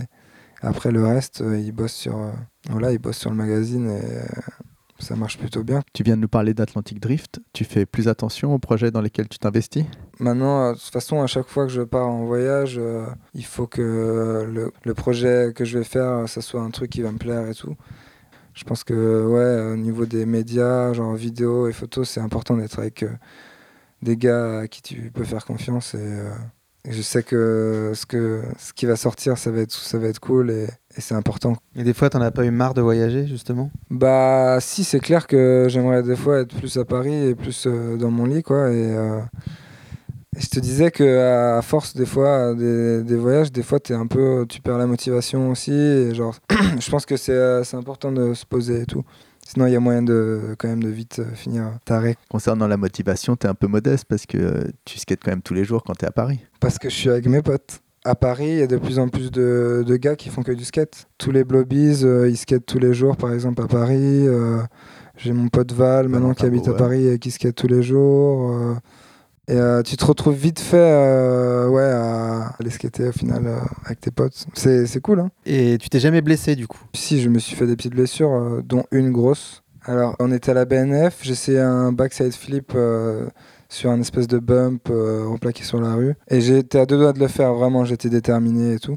après 0.61 0.91
le 0.91 1.05
reste 1.05 1.41
euh, 1.41 1.59
il 1.59 1.73
bosse 1.73 1.91
sur 1.93 2.17
euh, 2.17 2.31
voilà 2.69 2.93
il 2.93 2.99
bosse 2.99 3.17
sur 3.17 3.29
le 3.29 3.35
magazine 3.35 3.89
et 3.89 4.01
euh, 4.01 4.23
ça 4.99 5.17
marche 5.17 5.37
plutôt 5.37 5.63
bien 5.63 5.81
Tu 5.91 6.03
viens 6.03 6.15
de 6.15 6.21
nous 6.21 6.29
parler 6.29 6.53
d'Atlantic 6.53 7.01
Drift. 7.01 7.41
Tu 7.51 7.65
fais 7.65 7.85
plus 7.85 8.07
attention 8.07 8.53
aux 8.53 8.59
projets 8.59 8.89
dans 8.89 9.01
lesquels 9.01 9.27
tu 9.27 9.37
t'investis? 9.37 9.83
Maintenant, 10.19 10.63
euh, 10.63 10.73
de 10.73 10.77
toute 10.77 10.93
façon, 10.93 11.21
à 11.21 11.27
chaque 11.27 11.47
fois 11.47 11.65
que 11.65 11.73
je 11.73 11.81
pars 11.81 12.07
en 12.07 12.23
voyage, 12.23 12.79
il 13.33 13.43
faut 13.43 13.67
que 13.67 13.81
le, 14.49 14.71
le 14.81 14.93
projet 14.93 15.51
que 15.53 15.65
je 15.65 15.77
vais 15.79 15.83
faire, 15.83 16.29
ça 16.29 16.39
soit 16.39 16.61
un 16.61 16.69
truc 16.69 16.91
qui 16.91 17.01
va 17.01 17.11
me 17.11 17.17
plaire 17.17 17.49
et 17.49 17.53
tout. 17.53 17.75
Je 18.53 18.63
pense 18.63 18.85
que, 18.85 19.25
ouais, 19.25 19.73
au 19.73 19.75
niveau 19.75 20.05
des 20.05 20.25
médias, 20.25 20.93
genre 20.93 21.15
vidéo 21.15 21.67
et 21.67 21.73
photos, 21.73 22.07
c'est 22.07 22.21
important 22.21 22.55
d'être 22.55 22.79
avec 22.79 23.03
des 24.03 24.17
gars 24.17 24.59
à 24.59 24.67
qui 24.67 24.81
tu 24.81 25.11
peux 25.13 25.23
faire 25.23 25.45
confiance. 25.45 25.95
Et, 25.95 25.99
euh, 25.99 26.29
et 26.85 26.91
je 26.91 27.01
sais 27.01 27.23
que 27.23 27.91
ce, 27.95 28.05
que 28.05 28.41
ce 28.59 28.73
qui 28.73 28.85
va 28.85 28.95
sortir, 28.95 29.37
ça 29.37 29.51
va 29.51 29.61
être, 29.61 29.71
ça 29.71 29.97
va 29.97 30.07
être 30.07 30.19
cool 30.19 30.51
et, 30.51 30.67
et 30.97 31.01
c'est 31.01 31.15
important. 31.15 31.55
Et 31.75 31.83
des 31.83 31.93
fois, 31.93 32.09
t'en 32.09 32.21
as 32.21 32.31
pas 32.31 32.45
eu 32.45 32.51
marre 32.51 32.73
de 32.73 32.81
voyager, 32.81 33.25
justement? 33.25 33.71
Bah 33.89 34.57
si, 34.59 34.83
c'est 34.83 34.99
clair 34.99 35.27
que 35.27 35.67
j'aimerais 35.69 36.03
des 36.03 36.15
fois 36.15 36.41
être 36.41 36.55
plus 36.55 36.77
à 36.77 36.85
Paris 36.85 37.29
et 37.29 37.35
plus 37.35 37.65
euh, 37.67 37.95
dans 37.95 38.11
mon 38.11 38.25
lit, 38.25 38.43
quoi. 38.43 38.69
Et, 38.69 38.95
euh, 38.95 39.19
et 40.35 40.41
je 40.41 40.49
te 40.49 40.59
disais 40.59 40.91
que 40.91 41.57
à 41.57 41.61
force 41.61 41.95
des 41.95 42.07
fois 42.07 42.53
des, 42.55 43.03
des 43.03 43.15
voyages, 43.15 43.51
des 43.51 43.63
fois 43.63 43.79
t'es 43.79 43.93
un 43.93 44.07
peu, 44.07 44.45
tu 44.49 44.61
perds 44.61 44.79
la 44.79 44.87
motivation 44.87 45.51
aussi. 45.51 45.71
Et 45.71 46.13
genre, 46.13 46.35
je 46.79 46.89
pense 46.89 47.05
que 47.05 47.17
c'est 47.17 47.63
c'est 47.63 47.77
important 47.77 48.11
de 48.11 48.33
se 48.33 48.45
poser 48.45 48.81
et 48.81 48.85
tout. 48.85 49.03
Sinon, 49.53 49.67
il 49.67 49.73
y 49.73 49.75
a 49.75 49.79
moyen 49.79 50.01
de 50.01 50.55
quand 50.57 50.67
même 50.67 50.81
de 50.81 50.89
vite 50.89 51.19
euh, 51.19 51.25
finir 51.35 51.77
taré. 51.85 52.15
Concernant 52.29 52.67
la 52.67 52.77
motivation, 52.77 53.35
tu 53.35 53.45
es 53.45 53.49
un 53.49 53.53
peu 53.53 53.67
modeste 53.67 54.05
parce 54.09 54.25
que 54.25 54.37
euh, 54.37 54.63
tu 54.85 54.97
skates 54.97 55.19
quand 55.23 55.31
même 55.31 55.41
tous 55.43 55.53
les 55.53 55.63
jours 55.63 55.83
quand 55.83 55.93
tu 55.93 56.05
es 56.05 56.07
à 56.07 56.11
Paris. 56.11 56.39
Parce 56.59 56.79
que 56.79 56.89
je 56.89 56.95
suis 56.95 57.09
avec 57.09 57.27
mes 57.27 57.41
potes. 57.41 57.81
À 58.05 58.15
Paris, 58.15 58.47
il 58.49 58.57
y 58.57 58.61
a 58.61 58.67
de 58.67 58.77
plus 58.77 58.99
en 58.99 59.07
plus 59.07 59.31
de, 59.31 59.83
de 59.87 59.95
gars 59.95 60.15
qui 60.15 60.29
font 60.29 60.43
que 60.43 60.51
du 60.51 60.65
skate. 60.65 61.07
Tous 61.17 61.31
les 61.31 61.43
blobbies, 61.43 62.03
euh, 62.03 62.27
ils 62.29 62.35
skatent 62.35 62.65
tous 62.65 62.79
les 62.79 62.93
jours, 62.93 63.15
par 63.15 63.31
exemple 63.31 63.61
à 63.61 63.67
Paris. 63.67 64.27
euh, 64.27 64.57
J'ai 65.17 65.31
mon 65.33 65.47
pote 65.47 65.71
Val 65.71 66.09
maintenant 66.09 66.33
qui 66.33 66.45
habite 66.45 66.67
à. 66.67 66.73
Paris 66.73 67.07
et 67.07 67.19
qui 67.19 67.31
skate 67.31 67.55
tous 67.55 67.67
les 67.67 67.81
jours. 67.83 68.51
euh, 68.51 68.73
et 69.49 69.55
euh, 69.55 69.81
tu 69.81 69.97
te 69.97 70.05
retrouves 70.05 70.35
vite 70.35 70.59
fait 70.61 70.77
euh, 70.77 71.67
ouais, 71.67 71.83
à 71.83 72.55
aller 72.59 72.69
skater 72.69 73.09
au 73.09 73.11
final 73.11 73.45
euh, 73.45 73.59
avec 73.85 73.99
tes 73.99 74.11
potes. 74.11 74.45
C'est 74.53 75.01
cool. 75.01 75.19
Hein 75.19 75.31
Et 75.45 75.77
tu 75.77 75.89
t'es 75.89 75.99
jamais 75.99 76.21
blessé, 76.21 76.55
du 76.55 76.65
coup? 76.65 76.79
Si, 76.93 77.21
je 77.21 77.27
me 77.27 77.39
suis 77.39 77.55
fait 77.55 77.67
des 77.67 77.75
petites 77.75 77.93
blessures, 77.93 78.61
dont 78.63 78.85
une 78.91 79.11
grosse. 79.11 79.63
Alors, 79.85 80.15
on 80.19 80.31
était 80.31 80.51
à 80.51 80.53
la 80.53 80.63
BNF, 80.63 81.29
essayé 81.29 81.59
un 81.59 81.91
backside 81.91 82.33
flip 82.33 82.71
sur 83.67 83.89
un 83.89 83.99
espèce 83.99 84.27
de 84.27 84.39
bump 84.39 84.87
replaqué 84.87 85.63
sur 85.63 85.81
la 85.81 85.93
rue. 85.95 86.15
Et 86.29 86.39
j'étais 86.39 86.79
à 86.79 86.85
deux 86.85 86.97
doigts 86.97 87.11
de 87.11 87.19
le 87.19 87.27
faire, 87.27 87.53
vraiment, 87.53 87.83
j'étais 87.83 88.09
déterminé 88.09 88.75
et 88.75 88.79
tout. 88.79 88.95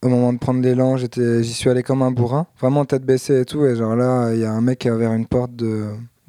Au 0.00 0.08
moment 0.08 0.32
de 0.32 0.38
prendre 0.38 0.62
l'élan, 0.62 0.96
j'y 0.96 1.52
suis 1.52 1.68
allé 1.68 1.82
comme 1.82 2.00
un 2.00 2.10
bourrin, 2.10 2.46
vraiment 2.58 2.86
tête 2.86 3.04
baissée 3.04 3.40
et 3.40 3.44
tout. 3.44 3.66
Et 3.66 3.76
genre 3.76 3.96
là, 3.96 4.32
il 4.32 4.40
y 4.40 4.44
a 4.44 4.52
un 4.52 4.62
mec 4.62 4.78
qui 4.78 4.88
a 4.88 4.94
ouvert 4.94 5.12
une 5.12 5.26
porte 5.26 5.54
de, 5.54 5.88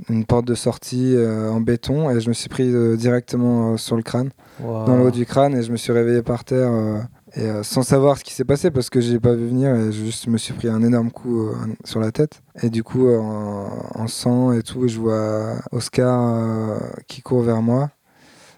une 0.09 0.25
porte 0.25 0.45
de 0.45 0.55
sortie 0.55 1.15
euh, 1.15 1.49
en 1.49 1.61
béton 1.61 2.09
et 2.09 2.19
je 2.19 2.29
me 2.29 2.33
suis 2.33 2.49
pris 2.49 2.69
euh, 2.69 2.97
directement 2.97 3.73
euh, 3.73 3.77
sur 3.77 3.95
le 3.95 4.03
crâne 4.03 4.29
dans 4.59 4.95
le 4.95 5.05
haut 5.05 5.11
du 5.11 5.25
crâne 5.25 5.55
et 5.55 5.63
je 5.63 5.71
me 5.71 5.77
suis 5.77 5.91
réveillé 5.91 6.21
par 6.21 6.43
terre 6.43 6.71
et 7.35 7.41
euh, 7.41 7.63
sans 7.63 7.81
savoir 7.81 8.17
ce 8.17 8.23
qui 8.23 8.33
s'est 8.33 8.45
passé 8.45 8.71
parce 8.71 8.89
que 8.89 9.01
j'ai 9.01 9.19
pas 9.19 9.33
vu 9.33 9.47
venir 9.47 9.75
et 9.75 9.91
je 9.91 10.05
juste 10.05 10.27
me 10.27 10.37
suis 10.37 10.53
pris 10.53 10.69
un 10.69 10.81
énorme 10.81 11.11
coup 11.11 11.47
euh, 11.47 11.55
sur 11.83 11.99
la 11.99 12.11
tête 12.11 12.41
et 12.61 12.69
du 12.69 12.81
coup 12.83 13.07
euh, 13.07 13.19
en, 13.19 14.07
sang 14.07 14.53
et 14.53 14.63
tout 14.63 14.87
je 14.87 14.97
vois 14.97 15.55
Oscar 15.71 16.79
qui 17.07 17.21
court 17.21 17.41
vers 17.41 17.61
moi 17.61 17.89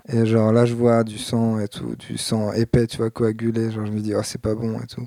Et 0.10 0.26
genre 0.26 0.52
là, 0.54 0.66
je 0.66 0.76
vois 0.76 1.04
du 1.04 1.18
sang 1.18 1.60
et 1.60 1.68
tout, 1.68 1.96
du 1.96 2.18
sang 2.18 2.54
épais, 2.54 2.88
tu 2.88 2.98
vois, 2.98 3.10
coagulé. 3.10 3.72
Genre, 3.72 3.86
je 3.86 3.92
me 3.92 4.00
dis, 4.00 4.14
oh, 4.16 4.22
c'est 4.24 4.42
pas 4.42 4.56
bon 4.56 4.80
et 4.80 4.88
tout. 4.88 5.06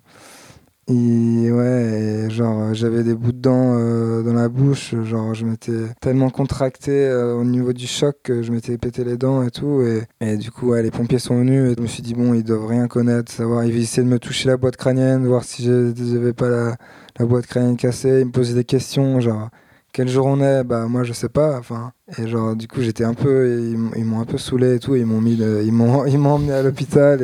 Et 0.93 1.53
ouais, 1.53 2.27
genre 2.31 2.63
euh, 2.63 2.75
j'avais 2.75 3.05
des 3.05 3.15
bouts 3.15 3.31
de 3.31 3.39
dents 3.39 3.77
euh, 3.79 4.25
dans 4.25 4.33
la 4.33 4.49
bouche, 4.49 4.97
genre 5.05 5.35
je 5.35 5.45
m'étais 5.47 5.87
tellement 6.01 6.31
contracté 6.31 6.91
euh, 6.91 7.37
au 7.37 7.45
niveau 7.45 7.73
du 7.73 7.87
choc 7.87 8.17
que 8.25 8.43
je 8.43 8.51
m'étais 8.51 8.77
pété 8.77 9.05
les 9.05 9.17
dents 9.17 9.45
et 9.45 9.53
tout. 9.53 9.83
Et, 9.83 10.03
et 10.21 10.37
du 10.37 10.51
coup, 10.51 10.75
les 10.75 10.91
pompiers 10.91 11.21
sont 11.21 11.39
venus 11.39 11.71
et 11.71 11.75
je 11.79 11.81
me 11.81 11.87
suis 11.87 12.03
dit, 12.03 12.15
bon, 12.15 12.35
ils 12.35 12.43
doivent 12.43 12.67
rien 12.67 12.89
connaître, 12.89 13.31
savoir. 13.31 13.65
Ils 13.65 13.77
essayaient 13.77 14.05
de 14.05 14.11
me 14.11 14.19
toucher 14.19 14.49
la 14.49 14.57
boîte 14.57 14.77
crânienne, 14.77 15.25
voir 15.29 15.45
si 15.45 15.63
j'avais 15.63 16.33
pas 16.33 16.49
la, 16.49 17.25
boîte 17.25 17.47
crânienne 17.47 17.77
cassée. 17.77 18.23
Ils 18.23 18.27
me 18.27 18.33
posaient 18.33 18.55
des 18.55 18.65
questions, 18.65 19.21
genre 19.21 19.49
quel 19.93 20.09
jour 20.09 20.27
on 20.27 20.41
est? 20.41 20.65
Bah 20.65 20.87
moi 20.89 21.05
je 21.05 21.13
sais 21.13 21.29
pas. 21.29 21.57
Enfin, 21.57 21.93
et 22.19 22.27
genre 22.27 22.57
du 22.57 22.67
coup 22.67 22.81
j'étais 22.81 23.05
un 23.05 23.15
peu, 23.15 23.71
ils, 23.97 24.05
m'ont 24.05 24.21
un 24.21 24.25
peu 24.25 24.39
saoulé 24.39 24.75
et 24.75 24.79
tout. 24.81 24.97
Ils 24.97 25.07
m'ont 25.07 25.21
mis, 25.21 25.41
emmené 26.27 26.53
à 26.53 26.63
l'hôpital 26.65 27.23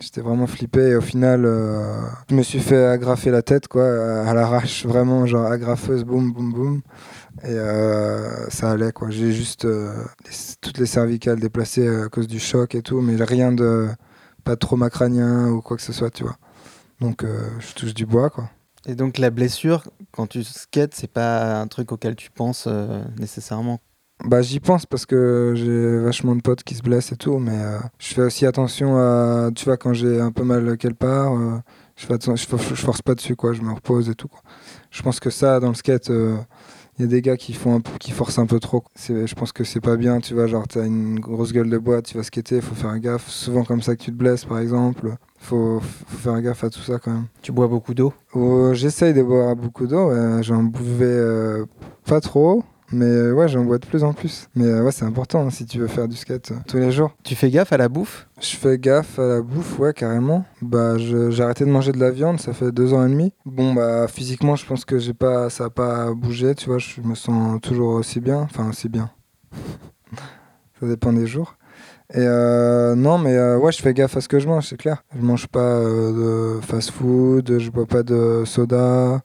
J'étais 0.00 0.22
vraiment 0.22 0.46
flippé 0.46 0.80
et 0.80 0.96
au 0.96 1.02
final, 1.02 1.44
euh, 1.44 2.00
je 2.30 2.34
me 2.34 2.42
suis 2.42 2.60
fait 2.60 2.86
agrafer 2.86 3.30
la 3.30 3.42
tête, 3.42 3.68
quoi, 3.68 3.84
à 4.26 4.32
l'arrache, 4.32 4.86
vraiment, 4.86 5.26
genre 5.26 5.44
agrafeuse, 5.46 6.04
boum, 6.04 6.32
boum, 6.32 6.52
boum. 6.52 6.82
Et 7.44 7.48
euh, 7.50 8.48
ça 8.48 8.70
allait, 8.70 8.92
quoi. 8.92 9.10
J'ai 9.10 9.32
juste 9.32 9.66
euh, 9.66 9.92
toutes 10.62 10.78
les 10.78 10.86
cervicales 10.86 11.38
déplacées 11.38 11.86
à 11.86 12.08
cause 12.08 12.26
du 12.26 12.40
choc 12.40 12.74
et 12.74 12.82
tout, 12.82 13.00
mais 13.02 13.22
rien 13.22 13.52
de. 13.52 13.88
pas 14.44 14.54
de 14.54 14.58
trauma 14.58 14.88
crânien 14.88 15.48
ou 15.50 15.60
quoi 15.60 15.76
que 15.76 15.82
ce 15.82 15.92
soit, 15.92 16.10
tu 16.10 16.24
vois. 16.24 16.36
Donc, 17.00 17.22
euh, 17.24 17.50
je 17.58 17.74
touche 17.74 17.94
du 17.94 18.06
bois, 18.06 18.30
quoi. 18.30 18.48
Et 18.86 18.94
donc 18.94 19.18
la 19.18 19.30
blessure, 19.30 19.84
quand 20.10 20.26
tu 20.26 20.42
skates, 20.42 20.94
c'est 20.94 21.10
pas 21.12 21.60
un 21.60 21.66
truc 21.66 21.92
auquel 21.92 22.16
tu 22.16 22.30
penses 22.30 22.64
euh, 22.66 23.02
nécessairement? 23.18 23.80
Bah, 24.24 24.42
j'y 24.42 24.60
pense 24.60 24.84
parce 24.84 25.06
que 25.06 25.54
j'ai 25.56 25.98
vachement 25.98 26.36
de 26.36 26.42
potes 26.42 26.62
qui 26.62 26.74
se 26.74 26.82
blessent 26.82 27.12
et 27.12 27.16
tout, 27.16 27.38
mais 27.38 27.56
euh, 27.58 27.78
je 27.98 28.14
fais 28.14 28.22
aussi 28.22 28.44
attention 28.46 28.96
à. 28.98 29.50
Tu 29.54 29.64
vois, 29.64 29.76
quand 29.78 29.94
j'ai 29.94 30.20
un 30.20 30.30
peu 30.30 30.44
mal 30.44 30.76
quelque 30.76 30.98
part, 30.98 31.32
euh, 31.34 31.56
je, 31.96 32.06
fais 32.06 32.14
je, 32.36 32.46
for- 32.46 32.60
je 32.60 32.74
force 32.74 33.00
pas 33.00 33.14
dessus, 33.14 33.34
quoi. 33.34 33.54
Je 33.54 33.62
me 33.62 33.72
repose 33.72 34.10
et 34.10 34.14
tout, 34.14 34.28
quoi. 34.28 34.40
Je 34.90 35.02
pense 35.02 35.20
que 35.20 35.30
ça, 35.30 35.58
dans 35.58 35.68
le 35.68 35.74
skate, 35.74 36.08
il 36.10 37.02
y 37.02 37.04
a 37.04 37.06
des 37.06 37.22
gars 37.22 37.38
qui, 37.38 37.54
font 37.54 37.74
un 37.76 37.80
peu, 37.80 37.92
qui 37.98 38.10
forcent 38.10 38.38
un 38.38 38.44
peu 38.46 38.60
trop. 38.60 38.84
Je 39.08 39.34
pense 39.34 39.52
que 39.52 39.64
c'est 39.64 39.80
pas 39.80 39.96
bien, 39.96 40.20
tu 40.20 40.34
vois. 40.34 40.46
Genre, 40.46 40.68
t'as 40.68 40.84
une 40.84 41.18
grosse 41.18 41.52
gueule 41.54 41.70
de 41.70 41.78
bois, 41.78 42.02
tu 42.02 42.18
vas 42.18 42.22
skater, 42.22 42.60
faut 42.60 42.74
faire 42.74 42.98
gaffe. 42.98 43.26
Souvent, 43.28 43.64
comme 43.64 43.80
ça 43.80 43.96
que 43.96 44.02
tu 44.02 44.10
te 44.10 44.16
blesses, 44.16 44.44
par 44.44 44.58
exemple. 44.58 45.14
Faut, 45.38 45.80
faut 45.80 46.16
faire 46.18 46.42
gaffe 46.42 46.62
à 46.64 46.68
tout 46.68 46.80
ça, 46.82 46.98
quand 46.98 47.12
même. 47.12 47.24
Tu 47.40 47.52
bois 47.52 47.68
beaucoup 47.68 47.94
d'eau? 47.94 48.12
Oh, 48.34 48.74
J'essaye 48.74 49.14
de 49.14 49.22
boire 49.22 49.56
beaucoup 49.56 49.86
d'eau. 49.86 50.10
euh, 50.10 50.42
j'en 50.42 50.62
buvais 50.62 51.06
euh, 51.06 51.64
pas 52.04 52.20
trop. 52.20 52.62
Mais 52.92 53.06
euh, 53.06 53.32
ouais, 53.32 53.48
j'en 53.48 53.64
bois 53.64 53.78
de 53.78 53.86
plus 53.86 54.02
en 54.02 54.12
plus. 54.12 54.48
Mais 54.54 54.64
euh, 54.64 54.82
ouais, 54.82 54.92
c'est 54.92 55.04
important 55.04 55.46
hein, 55.46 55.50
si 55.50 55.64
tu 55.64 55.78
veux 55.78 55.86
faire 55.86 56.08
du 56.08 56.16
skate 56.16 56.50
euh, 56.50 56.56
tous 56.66 56.78
les 56.78 56.90
jours. 56.90 57.14
Tu 57.22 57.34
fais 57.34 57.50
gaffe 57.50 57.72
à 57.72 57.76
la 57.76 57.88
bouffe? 57.88 58.28
Je 58.40 58.56
fais 58.56 58.78
gaffe 58.78 59.18
à 59.18 59.26
la 59.26 59.42
bouffe, 59.42 59.78
ouais, 59.78 59.92
carrément. 59.92 60.44
Bah, 60.60 60.98
j'ai 60.98 61.42
arrêté 61.42 61.64
de 61.64 61.70
manger 61.70 61.92
de 61.92 62.00
la 62.00 62.10
viande, 62.10 62.40
ça 62.40 62.52
fait 62.52 62.72
deux 62.72 62.92
ans 62.92 63.06
et 63.06 63.10
demi. 63.10 63.32
Bon, 63.44 63.74
bah, 63.74 64.08
physiquement, 64.08 64.56
je 64.56 64.66
pense 64.66 64.84
que 64.84 64.98
j'ai 64.98 65.14
pas, 65.14 65.50
ça 65.50 65.66
a 65.66 65.70
pas 65.70 66.12
bougé, 66.12 66.54
tu 66.54 66.66
vois. 66.66 66.78
Je 66.78 67.00
me 67.02 67.14
sens 67.14 67.60
toujours 67.60 67.94
aussi 67.94 68.20
bien. 68.20 68.40
Enfin, 68.40 68.68
aussi 68.68 68.88
bien. 68.88 69.10
ça 70.80 70.86
dépend 70.86 71.12
des 71.12 71.26
jours. 71.26 71.56
Et 72.12 72.18
euh, 72.18 72.96
non, 72.96 73.18
mais 73.18 73.36
euh, 73.36 73.56
ouais, 73.58 73.70
je 73.70 73.80
fais 73.80 73.94
gaffe 73.94 74.16
à 74.16 74.20
ce 74.20 74.28
que 74.28 74.40
je 74.40 74.48
mange, 74.48 74.66
c'est 74.66 74.76
clair. 74.76 75.04
Je 75.16 75.22
mange 75.22 75.46
pas 75.46 75.60
euh, 75.60 76.56
de 76.56 76.60
fast 76.60 76.90
food, 76.90 77.58
je 77.58 77.70
bois 77.70 77.86
pas 77.86 78.02
de 78.02 78.42
soda, 78.44 79.20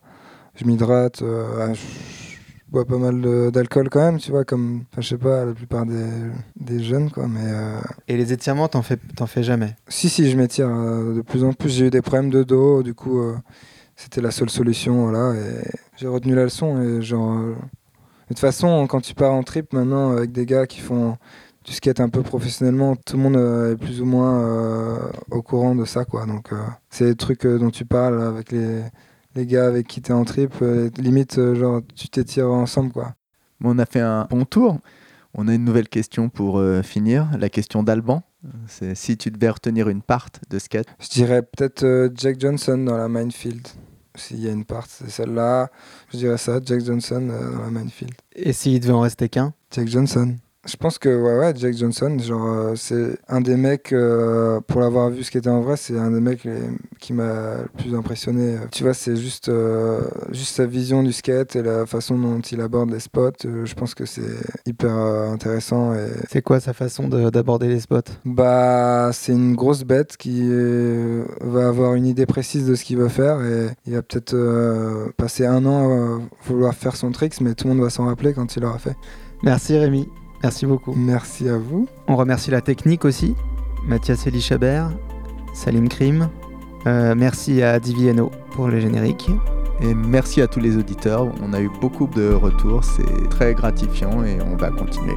je 0.54 0.64
m'hydrate. 0.64 1.18
je 1.20 2.25
bois 2.76 2.84
pas 2.84 2.98
mal 2.98 3.50
d'alcool 3.50 3.88
quand 3.88 4.00
même, 4.00 4.18
tu 4.18 4.30
vois, 4.30 4.44
comme, 4.44 4.84
enfin, 4.92 5.00
je 5.00 5.08
sais 5.08 5.18
pas, 5.18 5.44
la 5.44 5.54
plupart 5.54 5.86
des, 5.86 6.06
des 6.56 6.82
jeunes, 6.82 7.10
quoi. 7.10 7.26
Mais 7.26 7.40
euh, 7.44 7.80
et 8.08 8.16
les 8.16 8.32
étirements, 8.32 8.68
t'en 8.68 8.82
fais, 8.82 8.98
t'en 9.16 9.26
fais 9.26 9.42
jamais? 9.42 9.74
si, 9.88 10.08
si, 10.08 10.30
je 10.30 10.36
m'étire 10.36 10.68
euh, 10.68 11.14
de 11.14 11.22
plus 11.22 11.44
en 11.44 11.52
plus. 11.52 11.70
J'ai 11.70 11.86
eu 11.86 11.90
des 11.90 12.02
problèmes 12.02 12.30
de 12.30 12.42
dos, 12.42 12.82
du 12.82 12.94
coup, 12.94 13.20
euh, 13.20 13.36
c'était 13.96 14.20
la 14.20 14.30
seule 14.30 14.50
solution, 14.50 15.08
voilà. 15.08 15.34
Et 15.34 15.64
j'ai 15.96 16.08
retenu 16.08 16.34
la 16.34 16.44
leçon. 16.44 16.82
Et 16.82 17.02
genre, 17.02 17.38
de 17.38 17.54
toute 18.28 18.38
façon, 18.38 18.86
quand 18.86 19.00
tu 19.00 19.14
pars 19.14 19.32
en 19.32 19.42
trip 19.42 19.72
maintenant 19.72 20.12
avec 20.12 20.32
des 20.32 20.46
gars 20.46 20.66
qui 20.66 20.80
font 20.80 21.16
du 21.64 21.72
skate 21.72 22.00
un 22.00 22.08
peu 22.08 22.22
professionnellement, 22.22 22.94
tout 22.94 23.16
le 23.16 23.22
monde 23.22 23.36
euh, 23.36 23.72
est 23.72 23.76
plus 23.76 24.00
ou 24.00 24.04
moins 24.04 24.40
euh, 24.40 24.98
au 25.30 25.42
courant 25.42 25.74
de 25.74 25.84
ça, 25.84 26.04
quoi. 26.04 26.26
Donc, 26.26 26.52
euh, 26.52 26.56
c'est 26.90 27.06
les 27.06 27.16
trucs 27.16 27.46
dont 27.46 27.70
tu 27.70 27.84
parles 27.84 28.22
avec 28.22 28.52
les, 28.52 28.82
les 29.36 29.46
gars 29.46 29.66
avec 29.66 29.86
qui 29.86 30.02
t'es 30.02 30.12
en 30.12 30.24
trip. 30.24 30.52
euh, 30.62 30.90
limite, 30.98 31.38
euh, 31.38 31.54
genre, 31.54 31.82
tu 31.94 32.08
t'étires 32.08 32.50
ensemble, 32.50 32.92
quoi. 32.92 33.14
On 33.62 33.78
a 33.78 33.86
fait 33.86 34.00
un 34.00 34.26
bon 34.28 34.44
tour. 34.44 34.78
On 35.34 35.48
a 35.48 35.54
une 35.54 35.64
nouvelle 35.64 35.88
question 35.88 36.28
pour 36.28 36.58
euh, 36.58 36.82
finir. 36.82 37.28
La 37.38 37.48
question 37.48 37.82
d'Alban. 37.82 38.22
C'est 38.68 38.94
si 38.94 39.16
tu 39.16 39.30
devais 39.30 39.50
retenir 39.50 39.88
une 39.88 40.02
part 40.02 40.28
de 40.50 40.58
skate. 40.58 40.86
Je 41.00 41.08
dirais 41.08 41.42
peut-être 41.42 41.82
euh, 41.82 42.08
Jack 42.14 42.40
Johnson 42.40 42.78
dans 42.78 42.96
la 42.96 43.08
Minefield. 43.08 43.66
S'il 44.14 44.40
y 44.40 44.48
a 44.48 44.52
une 44.52 44.64
part, 44.64 44.86
c'est 44.88 45.10
celle-là. 45.10 45.68
Je 46.12 46.18
dirais 46.18 46.38
ça, 46.38 46.58
Jack 46.64 46.82
Johnson 46.84 47.28
euh, 47.30 47.52
dans 47.52 47.62
la 47.62 47.70
Minefield. 47.70 48.14
Et 48.34 48.52
s'il 48.52 48.80
devait 48.80 48.92
en 48.92 49.00
rester 49.00 49.28
qu'un? 49.28 49.52
Jack 49.70 49.88
Johnson. 49.88 50.36
Je 50.68 50.76
pense 50.76 50.98
que 50.98 51.08
ouais, 51.08 51.38
ouais, 51.38 51.52
Jack 51.56 51.74
Johnson, 51.76 52.16
genre, 52.18 52.44
euh, 52.48 52.72
c'est 52.74 53.16
un 53.28 53.40
des 53.40 53.56
mecs, 53.56 53.92
euh, 53.92 54.60
pour 54.66 54.80
l'avoir 54.80 55.10
vu 55.10 55.22
ce 55.22 55.30
qui 55.30 55.38
était 55.38 55.48
en 55.48 55.60
vrai, 55.60 55.76
c'est 55.76 55.96
un 55.96 56.10
des 56.10 56.18
mecs 56.20 56.42
les- 56.42 56.58
qui 56.98 57.12
m'a 57.12 57.58
le 57.62 57.68
plus 57.78 57.94
impressionné. 57.94 58.56
Tu 58.72 58.82
vois, 58.82 58.92
c'est 58.92 59.14
juste, 59.14 59.48
euh, 59.48 60.00
juste 60.32 60.56
sa 60.56 60.66
vision 60.66 61.04
du 61.04 61.12
skate 61.12 61.54
et 61.54 61.62
la 61.62 61.86
façon 61.86 62.18
dont 62.18 62.40
il 62.40 62.60
aborde 62.60 62.90
les 62.90 62.98
spots. 63.00 63.30
je 63.64 63.74
pense 63.74 63.94
que 63.94 64.04
c'est 64.06 64.22
hyper 64.66 64.90
intéressant 64.92 65.94
et 65.94 66.08
C'est 66.28 66.42
quoi 66.42 66.58
sa 66.58 66.72
façon 66.72 67.06
de- 67.08 67.30
d'aborder 67.30 67.68
les 67.68 67.80
spots? 67.80 68.00
Bah, 68.24 69.10
c'est 69.12 69.32
une 69.32 69.54
grosse 69.54 69.84
bête 69.84 70.16
qui 70.16 70.48
va 71.42 71.68
avoir 71.68 71.94
une 71.94 72.06
idée 72.06 72.26
précise 72.26 72.66
de 72.66 72.74
ce 72.74 72.82
qu'il 72.84 72.96
veut 72.98 73.08
faire 73.08 73.40
et 73.44 73.68
il 73.86 73.94
va 73.94 74.02
peut-être 74.02 74.36
passer 75.16 75.46
un 75.46 75.64
an 75.64 76.16
à 76.16 76.20
vouloir 76.48 76.74
faire 76.74 76.96
son 76.96 77.12
tricks, 77.12 77.40
mais 77.40 77.54
tout 77.54 77.68
le 77.68 77.74
monde 77.74 77.84
va 77.84 77.90
s'en 77.90 78.06
rappeler 78.06 78.32
quand 78.32 78.56
il 78.56 78.62
l'aura 78.62 78.78
fait. 78.78 78.96
Merci 79.42 79.76
Rémi, 79.78 80.08
merci 80.46 80.66
beaucoup. 80.66 80.94
Merci 80.96 81.48
à 81.48 81.58
vous. 81.58 81.88
On 82.06 82.14
remercie 82.14 82.52
la 82.52 82.60
technique 82.60 83.04
aussi, 83.04 83.34
Mathias 83.84 84.26
Elie 84.28 84.40
Chabert, 84.40 84.90
Salim 85.54 85.88
Krim. 85.88 86.28
Euh, 86.86 87.14
merci 87.16 87.62
à 87.62 87.80
Divieno 87.80 88.30
pour 88.52 88.68
le 88.68 88.78
générique. 88.78 89.28
Et 89.80 89.92
merci 89.92 90.40
à 90.40 90.46
tous 90.46 90.60
les 90.60 90.76
auditeurs. 90.76 91.26
On 91.42 91.52
a 91.52 91.60
eu 91.60 91.70
beaucoup 91.80 92.06
de 92.06 92.32
retours. 92.32 92.84
C'est 92.84 93.28
très 93.28 93.54
gratifiant 93.54 94.22
et 94.22 94.38
on 94.40 94.56
va 94.56 94.70
continuer. 94.70 95.14